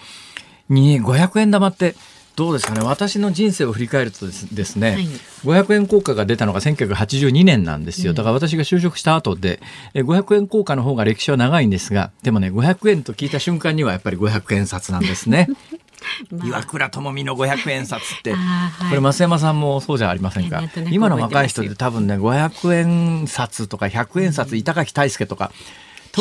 [0.68, 1.96] に500円玉って
[2.38, 2.82] どうですかね。
[2.82, 4.32] 私の人生を振り返るとで
[4.64, 5.06] すね、はい、
[5.42, 8.12] 500円硬貨が出たのが1982年なんですよ。
[8.12, 9.60] だから私が就職した後で
[9.94, 15.48] 500円硬貨の方が歴史は長いんですがでもね500円と聞いた瞬間にはやっぱり500円札なんですね。
[16.30, 20.62] まあ、岩倉智美の500円札って、はい、これ増山さんもそうじゃありませんか、
[20.92, 25.50] 今の若い人で多分ね500円札とか100円札、板垣大輔とか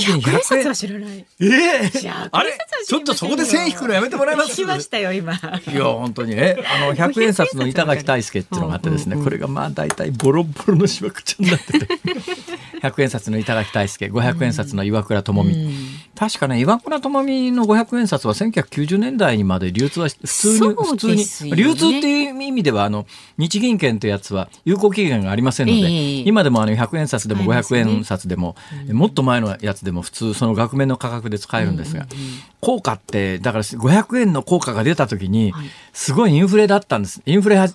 [0.01, 1.25] 特に100円札は知らない。
[1.39, 1.91] ええ。
[1.91, 2.57] ー、あれ？
[2.85, 4.53] ちょっとそこで線引くのやめてもらえます？
[4.53, 5.33] 聞きましたよ今。
[5.33, 5.37] い
[5.75, 6.57] や本当にね。
[6.65, 11.87] あの100円札の板垣大輔っていうのがあってですね、これがまあ大体ボロボロのしわくちゃになってて。
[12.81, 15.71] 100円札の板垣大輔500円札の岩倉智美、うん、
[16.17, 23.05] 確かね岩倉智美の500円札は1990年代にまで流通は普通に、ね、普通に流通っていう意味ではあの
[23.37, 28.55] 日銀券というやつは有効期限がありませんので、えー、今でもあの100円札でも500円札でも、
[28.87, 35.53] ね、もっと前のやつでも普通その額面の価格で使えるんですが、うんうんうん、効果ってだから500円の効果が出た時に
[35.93, 37.21] すごいインフレだったんです。
[37.27, 37.67] インフレが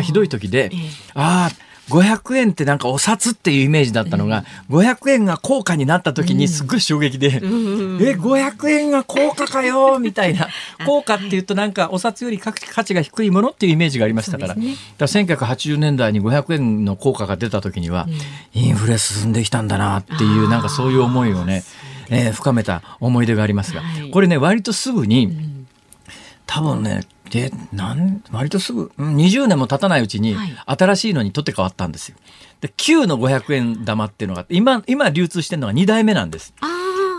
[0.00, 0.70] ひどい時で、
[1.12, 10.48] ああ500円ってなんかお札っていうイメージだったのが、うん、500円が硬貨になった時にすっごい衝撃で、うん、え、500円が硬貨かよみたいな。
[10.78, 14.54] 硬貨っていうとなんかお札より価値が低いものっていうイメージがありましたから。
[14.54, 18.06] ね、だから1980年代に500円の硬貨が出た時には、
[18.54, 21.64] うん、インフレ進んできたんだなっていう、なんかそういう思いをね、
[22.08, 25.36] えー、深めた思い出がありますが、はい、これね、割とすぐに、
[26.46, 32.16] 多分ね、で、なん、割とすぐ、20年も経たないうちに、新しいのに取って変わったんですよ。
[32.60, 36.52] で、旧の500円玉っていうのが、今、今流通してるのが2代目なんです。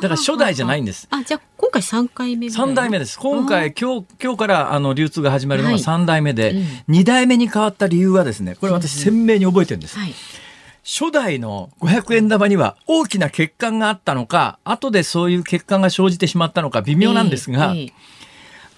[0.01, 1.07] だから初代じゃないんです。
[1.11, 3.17] あ、じゃあ今回3回目三代目です。
[3.19, 9.97] 今回、今日、今日からあの流通が始まるのが3代目で、はいうん、2代目に変わった理由はですね、これ私鮮明に覚えてるんです。
[9.97, 10.13] はい
[10.83, 17.91] 初代の500円玉には大きな欠陥があったのか、後でそういう欠陥が生じてしまったのか微妙なんですが、えーえー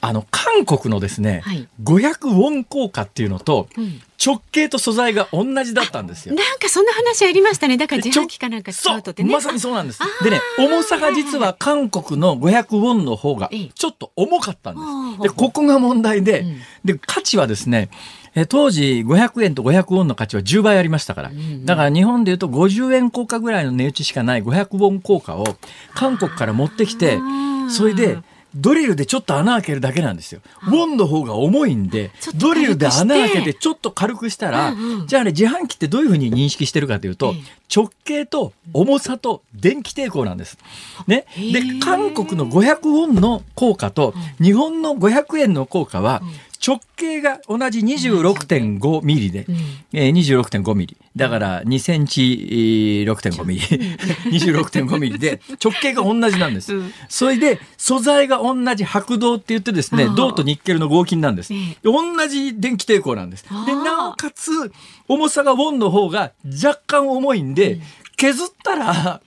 [0.04, 3.70] あの、韓国のですね、はい、500ウォン硬貨っていうのと、
[4.24, 6.36] 直径と素材が同じだったんですよ。
[6.36, 7.78] なんかそんな話ありましたね。
[7.78, 9.32] だから自販機かなんか使うとってね。
[9.32, 10.02] まさにそうなんです。
[10.22, 14.82] でね、重さが実は韓国の500ウォンの方がちょっと重かったんで
[15.20, 15.24] す。
[15.24, 16.46] で、ここが問題で、
[16.84, 17.90] で、価値はですね、
[18.36, 21.32] え当時500円と500ウォンの価値は10倍ありましたから、
[21.64, 25.46] だから日本でいうと50円硬貨ぐらいの値打ちしかない500ウォン硬貨を
[25.96, 27.20] 韓国から持ってきて
[27.70, 28.18] それで
[28.56, 30.42] ドリルでちょっと穴開けるだけなんですよ。
[30.68, 34.74] ウォンの方が重いんで、ドリルで穴開けてちょっと軽くしたら、
[35.08, 37.34] じゃあね、自販機ってどういうふうに認識してるかというと、
[37.74, 40.58] 直径と重さと電気抵抗なんです。
[41.08, 41.26] ね。
[41.36, 46.22] で、韓国の500ウォンの効果と、日本の500円の効果は、
[46.66, 49.56] 直径が同じ26.5ミリで、うん、
[49.92, 50.98] えー、26.5ミリ。
[51.14, 53.62] だから2センチ6.5ミリ。
[53.62, 56.74] 26.5 ミリで直径が同じなんです。
[56.74, 61.54] うん、それで素材が同じ白銅って言ってですね、銅とニッケルの合金なんです。
[61.84, 63.44] 同じ電気抵抗なんです。
[63.44, 64.72] で、なおかつ
[65.14, 67.80] 重さがウォンの方が若干重いんで、
[68.18, 69.22] 削ったら、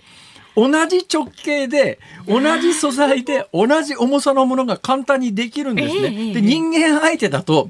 [0.57, 6.33] 同じ直径で、同じ素材で、同じ重さのものが簡単にできるんですね。
[6.33, 7.69] で、人間相手だと、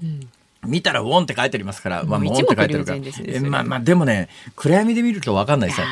[0.65, 2.99] 見たらウォンって書いてありますから、まあ、ウォンって書いてあるから。
[3.27, 5.87] えまあまあ、でもね、暗闇で見ると分かんないですよ。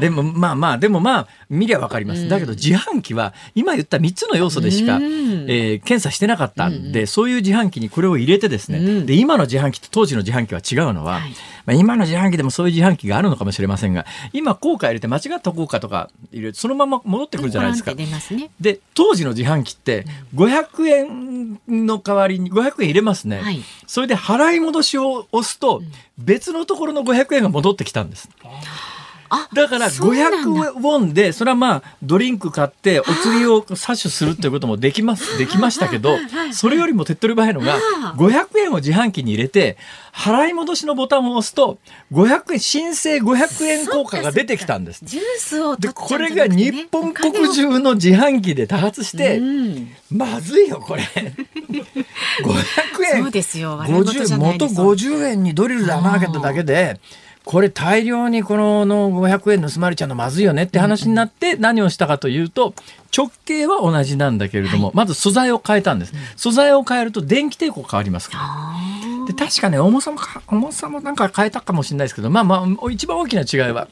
[0.00, 2.28] でもまあまあ、でもまあ、見りゃ分かります。
[2.28, 11.20] だけど自販機は、今言った3つの要素でしか、えー、検査してなかったんで、そういう自販機にこれを入れてですね、で、今の自販機と当時の自販機は違うのは、
[11.66, 17.92] まあ、今の自販機でもそういう自販機があるのかもしれませんが、今効果入れて間違った効果とか入れるそのまま戻ってくるじゃないですか。
[18.60, 23.42] で、当時の自販機って、500円の代わりに500円入れますね。
[23.86, 25.82] それで払い戻しを押すと、
[26.18, 28.28] 別のところの500円が戻ってきたんです。
[29.52, 36.18] だから500ウォンでそれはまあドリンク買ってお釣りを搾取するっていうこともできます できましたけど
[36.52, 37.78] それよりも手っ取り早いのが
[38.16, 39.76] 500円を自販機に入れて
[40.12, 41.78] 払い戻しのボタンを押すと
[42.12, 45.00] 500円申請500円効果が出てきたんです。
[45.04, 49.40] ジュースをでこれが日本国中の自販機で多発して、
[50.10, 51.02] まずいよこれ。
[52.42, 53.22] 500円。
[53.22, 53.78] そうですよ。
[53.80, 57.00] 50元50円にドリルで穴開けただけで。
[57.48, 62.74] これ大量にこのの500円盗まれちゃうのまずいよねって話になって何をしたかというと
[63.16, 66.12] 直径は同じなんだけれども、まず素材を変えたんです。
[66.36, 69.07] 素材を変えると電気抵抗変わりますから。
[69.28, 73.86] で確かね重さも重さもなんか変えたかもしれないですけどまあまあ一番大きな違いは、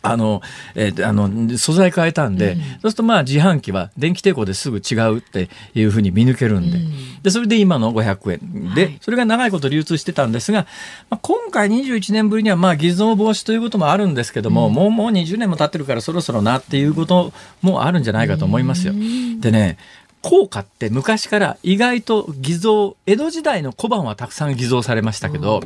[0.00, 0.40] あの、
[0.74, 8.74] えー、あの、素材変えたんで、うん、そうするとまあ自販機は電気抵抗ですぐ違うっていうふうに見抜けるんで、うん、で、それで今の500円。
[8.74, 10.66] で、はい、それが長いこと流通してたんですが、
[11.10, 18.94] まあ、今回21年ぶりにはまあ偽造防止ということもあるんですけども、うん、もうもう20年も経ってるからそろそろなっていうこともあるんじゃないかと思いますよ。
[19.40, 19.78] でね、
[20.24, 25.60] 効果って昔から意外と偽造、江戸時代の小判はたくさん偽造されましたけど、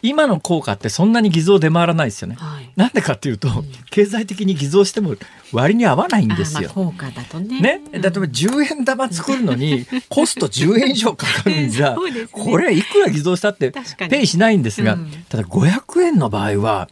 [0.00, 2.36] 今の効果ってそんなに偽造出回らないですよね。
[2.38, 3.54] はい、なんでかっていうと、うん、
[3.90, 5.14] 経済的に偽造しても
[5.52, 6.70] 割に合わないんですよ。
[6.70, 7.60] 効果だとね。
[7.60, 13.74] ね、例えば10円玉作るのにコスト10円以上かかるんじゃ、 ね、これいくら偽造したって
[14.08, 16.88] ペイしないんですが、うん、ただ500円の場合は、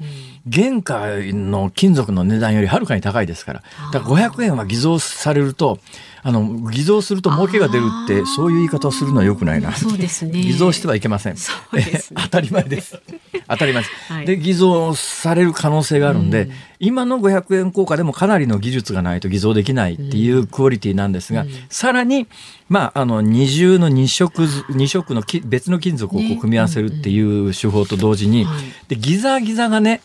[0.53, 3.63] 原価の金属の値段よりはるかに高いですから、
[3.93, 5.79] だから500円は偽造されると、
[6.27, 9.73] あの偽造すると儲けが出るってそういう言い方をするのはよくないな。
[9.73, 10.41] そうですね。
[10.41, 11.37] 偽造してはいけません。
[11.37, 12.99] そうです、ね、 当たり前です。
[13.47, 14.13] 当たり前です。
[14.13, 22.27] はい、で偽造される可能性があるんで、うん、今の500円硬貨でもかなりの技術がないと偽造できないっていうクオリティなんですが、うん、さらに
[22.71, 30.01] まああの二重の二色二色のき別の金属をこう組み合わせるっていう手法と同時に、ねうんうん、でギザギザがね。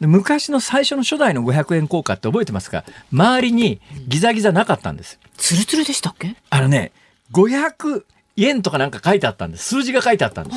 [0.00, 2.84] 昔の最初の初代の500円硬貨って覚えてますか？
[3.12, 5.18] 周りにギザギザなかったんです。
[5.36, 6.36] ツルツルでしたっけ？
[6.50, 6.92] あのね、
[7.32, 8.04] 500
[8.36, 9.64] 円とかなんか書いてあったんです。
[9.64, 10.56] 数字が書いてあったんです。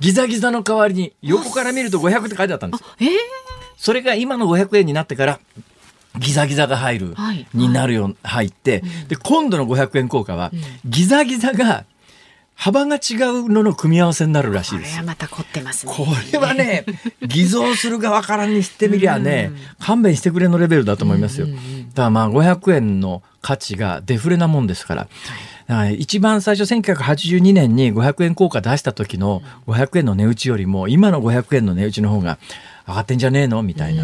[0.00, 2.84] ギザギザの代わりに横から見ると500って書いてあったんです。
[3.00, 3.08] えー、
[3.76, 5.40] それが今の500円になってから、
[6.18, 10.52] ギザギザが入る、はい、になるよう、入って、で、今度の500円硬貨は、
[10.84, 11.84] ギザギザが
[12.60, 14.90] 幅が違うのの組み合わせになるらしいです。
[14.90, 15.92] これはまた凝ってますね。
[15.94, 16.84] これはね、
[17.22, 21.46] 偽造する側からにしてみりゃね、勘弁してくれのレベルだと思いますよ。
[21.46, 21.60] だか
[22.02, 25.06] らまあ500円の価値がデフレなもんですか
[25.68, 25.88] ら。
[25.92, 32.38] 一番最初1982年に500円硬貨出した時の500円の値打ちよりも今の500円の値打ちの方が
[32.88, 34.02] 上がってんじゃねえのみたいな。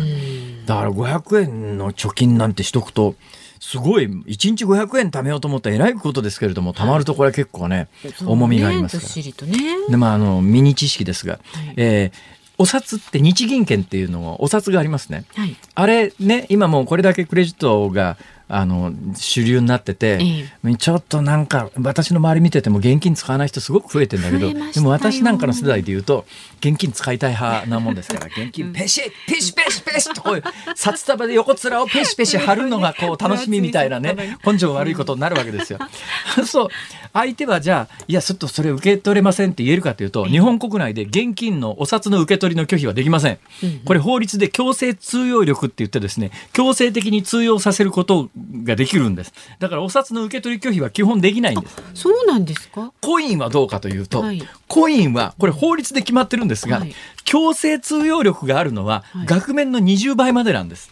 [0.66, 3.16] だから500円の貯金なんてしとくと
[3.64, 7.88] すごい1日500円貯めようと思ったらえらいことですけれども貯まるとこれは結構ね、
[8.26, 9.46] 重みがありますから。
[9.46, 9.58] ね、
[9.88, 20.18] でまああのミニ知識ですが、はい、えーお札って日銀券っていうのをお札がありますね、はい、あれね今もうこれだけクレジットがあの主流になってて、
[20.64, 26.26] ええ、ちょっとなんか私の周り見てても現金使わない人すごく増えてんだけどでも私なんかの世代で言うと
[26.64, 30.42] 現金使いたい派なもんですから現金ペシッペシペシペシとこういう
[30.74, 35.78] 札束で横面をペシペシ貼るのがこう楽しみみたいなね根性悪いことになるわけですよ。
[36.46, 36.68] そう
[37.12, 43.38] 相手はじゃあいやちょっとそれ受け取れませんって言えるかというと日本国内で現金のお札の受け取りの拒否はできません。
[43.84, 48.30] これ法律で強制通用力って言ってですね強制的に通用させること
[48.64, 49.32] ができるんです。
[49.58, 51.76] だからお札の受け取り拒否は基本できないんです。
[51.94, 52.92] そうなんですか？
[53.00, 56.94] コインはどうかというと、はい、コインはこれ法律で決まってるんですが、はい、
[57.24, 60.90] 強制通用力があるのは額面の20倍までなんです。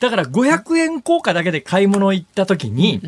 [0.00, 3.00] だから500円硬貨だけで買い物行った時に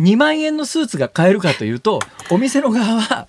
[0.00, 2.00] 2万円のスーツが買えるかというと
[2.30, 3.26] お店の側は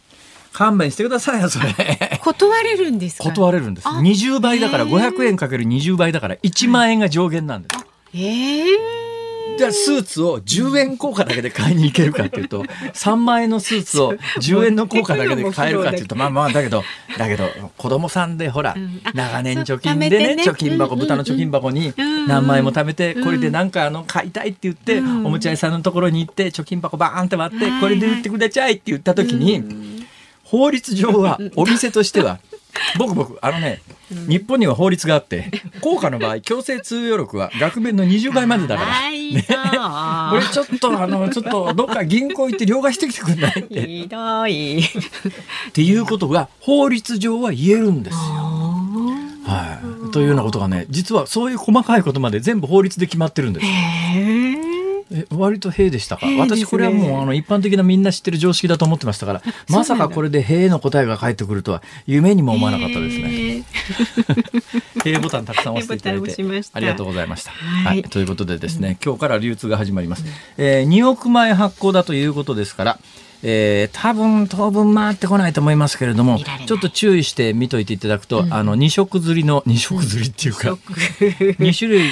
[0.52, 2.20] 勘弁してくださいよそれ。
[2.22, 3.88] 断れるんです断れるんです。
[3.88, 7.86] 20倍だから500円かける20倍だから1万円が上限なんです。
[8.14, 9.13] ええー
[9.58, 16.84] じゃあスーツを10円硬貨だけで買いに行けるかっていうと3万円のスーツを10円の硬貨だけで買えるかっていうと まあまあだけど
[17.18, 18.76] だけど子供さんでほら、
[19.14, 21.94] 長年貯金でね貯金箱豚の貯金箱に
[22.28, 30.04] 何万円も貯めてこれでなんかあの買いたいって言っておもちゃ屋さんのところに行って貯金箱バーンって割ってこれで売ってくれちゃいって言った時に
[30.44, 32.40] 法律上は お店としては
[32.98, 33.82] 僕僕あのね、
[34.28, 35.52] 日本には法律があって
[35.82, 39.46] 効果の場合強制通用力は額面の20倍までだから、ね、
[40.30, 43.60] これちょっとあのちょっとどっか銀行行って両替してきてくんない？
[43.60, 44.80] っ てひどい。
[44.80, 44.86] っ
[45.74, 48.20] ていうことが法律上は言えるんですよ。
[49.46, 53.66] はい、というようなことがね実はそういう細かいことまで全部法律で決まってるんです。
[55.12, 63.64] え割と兵でしたか、ね、私これはもうあの一般的なみんな知ってる常識だと思ってましたからまさかこれで兵の答えが返ってくるとは夢にも思わなかったですね。
[65.04, 67.52] 兵ボタンたくさん押していただいてありがとうございました。
[67.52, 70.26] はい、はい、ということでですね、今日から流通が始まります。
[70.58, 73.00] えー、2億枚発行だということですから。
[73.44, 82.04] えー、多分当分回ってこないと思いますけれどもちょっと注意して見といていただくと、うん、あの2色釣りの2色釣りっていうか、うん、2種類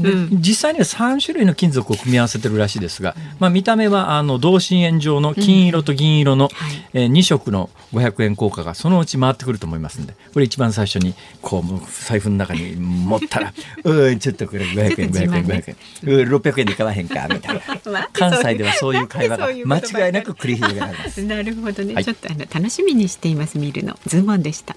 [0.00, 6.48] うん、実際には3種類の金属を組み合わせてるらしいですが、まあ、見た目はあの同心円状の金色と銀色の、
[6.92, 13.52] うん、えー、2色の500円硬貨がそのうち回ってくると思いますんでこれ一番最初にこう財布の中に持ったら
[13.84, 17.60] 「うんちょっとこれ500円500円500円、うん、600円で買わへんか」みたいな。
[18.12, 21.22] 関西ではそういう会話が間違いなく繰り広げられます。
[21.22, 24.76] なるほどね、はい、ちょっとあの楽しみにしています見るのズモンでした。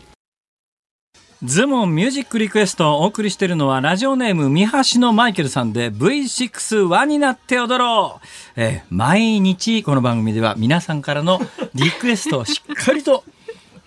[1.44, 11.42] ズモンミュージックリクエストをお送りしているのはラジオネーム三橋のマイケルさんで V6 輪になって踊ろう、えー、毎日この番組では皆さんからの
[11.76, 13.26] リクエストをしっかりと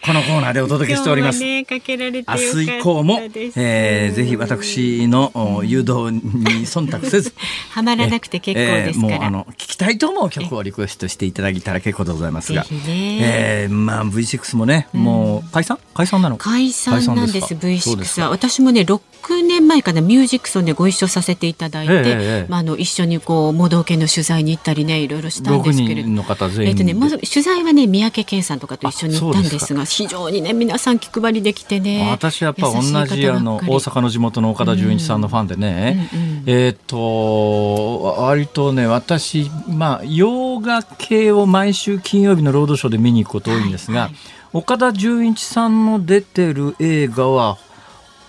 [0.07, 1.41] このコーナーでお届けしております。
[1.41, 5.33] ね、明日以降も、えー、ぜひ私の
[5.65, 7.35] 誘導に忖度せず、
[7.75, 15.77] はまらなくて結構ですから、えー、もうあの聞きたいと思う曲をリクエストしていただいたら結構でございますが、えー、まあ V6 もね、もう解散？
[15.93, 16.37] 解散なの？
[16.37, 18.31] 解散なんです V6 は。
[18.31, 19.01] 私もね6
[19.43, 26.09] 年前からミュージックソンでご一緒させていただいて、えー、まああの一緒にこう盲導犬の取材に行ったりねいろいろしたんですけれど。
[26.11, 26.25] も、
[26.61, 29.85] えっ、とねまず取材はね三宅健さんとかと一緒に行ったんですが。
[29.97, 44.19] 非常にね皆さん気配りできてね私やっぱ同じあの大阪の地元の岡田准一さんのファンでね、うんうんうん、えっ、と割とね私まあ洋画系を毎週金曜日のロードショーで見に行くこと多いんですが、はいはい、
[44.53, 47.57] 岡田准一さんの出てる映画は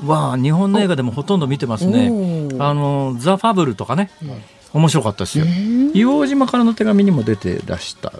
[0.05, 2.11] は日本の映画でもほとんど見てますね。
[2.59, 4.09] あのザ・ファブルとかね。
[4.21, 5.45] うん面白かったですよ。
[5.45, 8.13] 硫黄島からの手紙にも出てらした。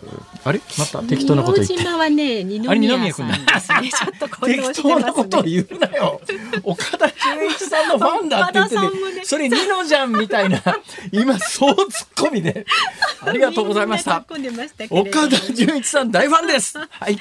[0.43, 0.59] あれ？
[0.79, 1.73] また適当なこと言って。
[1.75, 3.91] 硫黄島はね、二宮さんですね。
[3.91, 6.19] ちょっと適当なこと言うなよ。
[6.63, 10.61] 岡田准一さんのファンだって言ってて、ね、それニノじゃんみたいな、
[11.11, 12.65] 今そうツッコミで。
[13.21, 14.25] ありがとうございました。
[14.89, 16.77] 岡田准一さん大ファンです。
[16.89, 17.19] はい。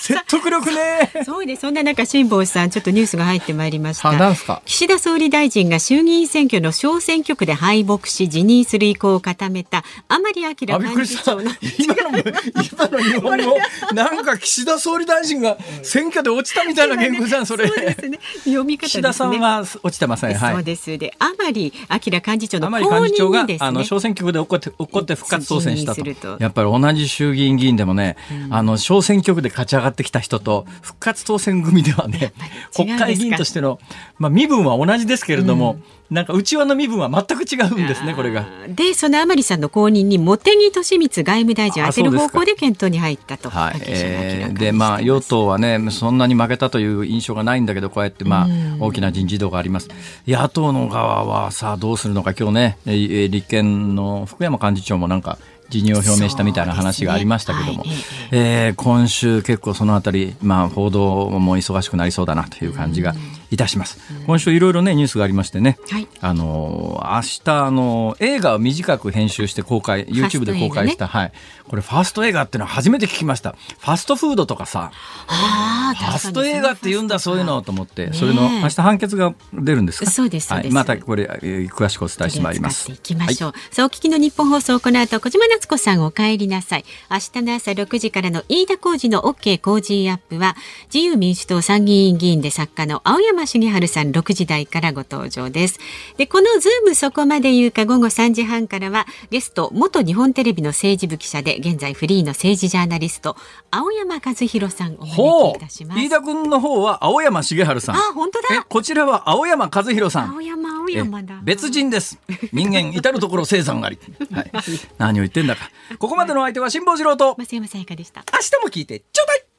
[0.00, 1.12] 説得力ね。
[1.24, 1.60] そうです。
[1.60, 4.60] そんな中辛坊さん、ちょっとニュースが入ってまいりました。
[4.64, 10.66] 岸田総理大臣が衆議院選挙の小選挙区で敗北し、辞任する意向を固めた甘利明幹
[11.04, 13.58] 事長の今の今の日本語
[13.94, 17.68] なんか岸田総理大臣が選挙で落ちたみたいな言語じゃんそれ。
[17.68, 18.18] そうですね。
[18.44, 20.34] 読み方、ね、岸田さんは落ちてません。
[20.34, 20.96] はい、そうです。
[20.96, 26.00] で甘利明幹事長の甘利幹事長が、あの小選挙区で起こって起こって復活当選したと。
[26.40, 28.16] やっぱり同じ衆議院議員でもね、
[28.46, 32.32] うん、あの小選挙区で勝ち上がってきた人と復活当選組ではね、
[32.74, 33.78] 国会議員としての
[34.18, 35.72] まあ身分は同じですけれども。
[35.72, 38.44] うんなんか内輪の身分は全く違うんですね、これが。
[38.68, 43.48] で、その甘利さんの後任に茂木敏光外務大臣を当てる方向で検討に入ったと。
[43.48, 43.80] はい。
[43.86, 48.48] えー、で、まあ、与党はね、そんなに負けたという印象がないんだけど、こうやって、まあ、
[48.78, 49.88] 大きな人事異動があります。
[50.26, 55.38] 野党の側はさあ、どうするのか、今日ね、立憲の福山幹事長もなんか、
[55.70, 57.98] 辞任を表明したみたいな話がありましたけども、ねはい、
[58.32, 63.14] えー、今週結構そのあたり、まあ、報道も忙しくなりそうだなという感じが
[63.50, 63.98] いたします。
[64.26, 71.32] 今週いろいろねニュースがありましてね、はい、あの明日あの映画を短く編集して公開 YouTube で公開した、ね、はい
[71.68, 73.54] これファースト映画っていうのは初めて聞きました。
[73.78, 74.90] ファストフードとかさ、
[75.28, 80.10] ファスト映画って言うんだそういうのと思って、それの明日判決が出るんですか？
[80.10, 82.90] そうですはい、またこれ、えー、詳しくお伝えしてまいります。
[82.90, 83.50] いきましょう。
[83.52, 86.84] はい、そう聞きの日本放送この後小島夏子さんお帰りなさい。
[87.08, 90.56] 明日の朝6時からの飯田浩二の OK 工事アップは
[90.92, 95.78] 自由民主党参議院議員で作家の青山山茂春さん6時台からご登場です。
[96.16, 103.36] で、このズームそこまで言うか午後3時半からはゲスト元日本テレビの政治部記者で現在フリーの政治ジャーナリスト
[103.70, 106.00] 青山和弘さんお招きいたします。
[106.00, 107.96] 飯田君の方は青山茂春さん。
[107.96, 108.64] あ、本当だ。
[108.68, 110.30] こちらは青山和弘さん。
[110.32, 111.40] 青山青山だ。
[111.42, 112.18] 別人です。
[112.52, 113.98] 人間至る所生産あり。
[114.32, 114.52] はい。
[114.98, 115.70] 何を言ってんだか。
[115.98, 118.22] ここまでの相手は辛坊治郎と増山さやかでした。
[118.32, 119.49] 明日も聞いてちょうだい。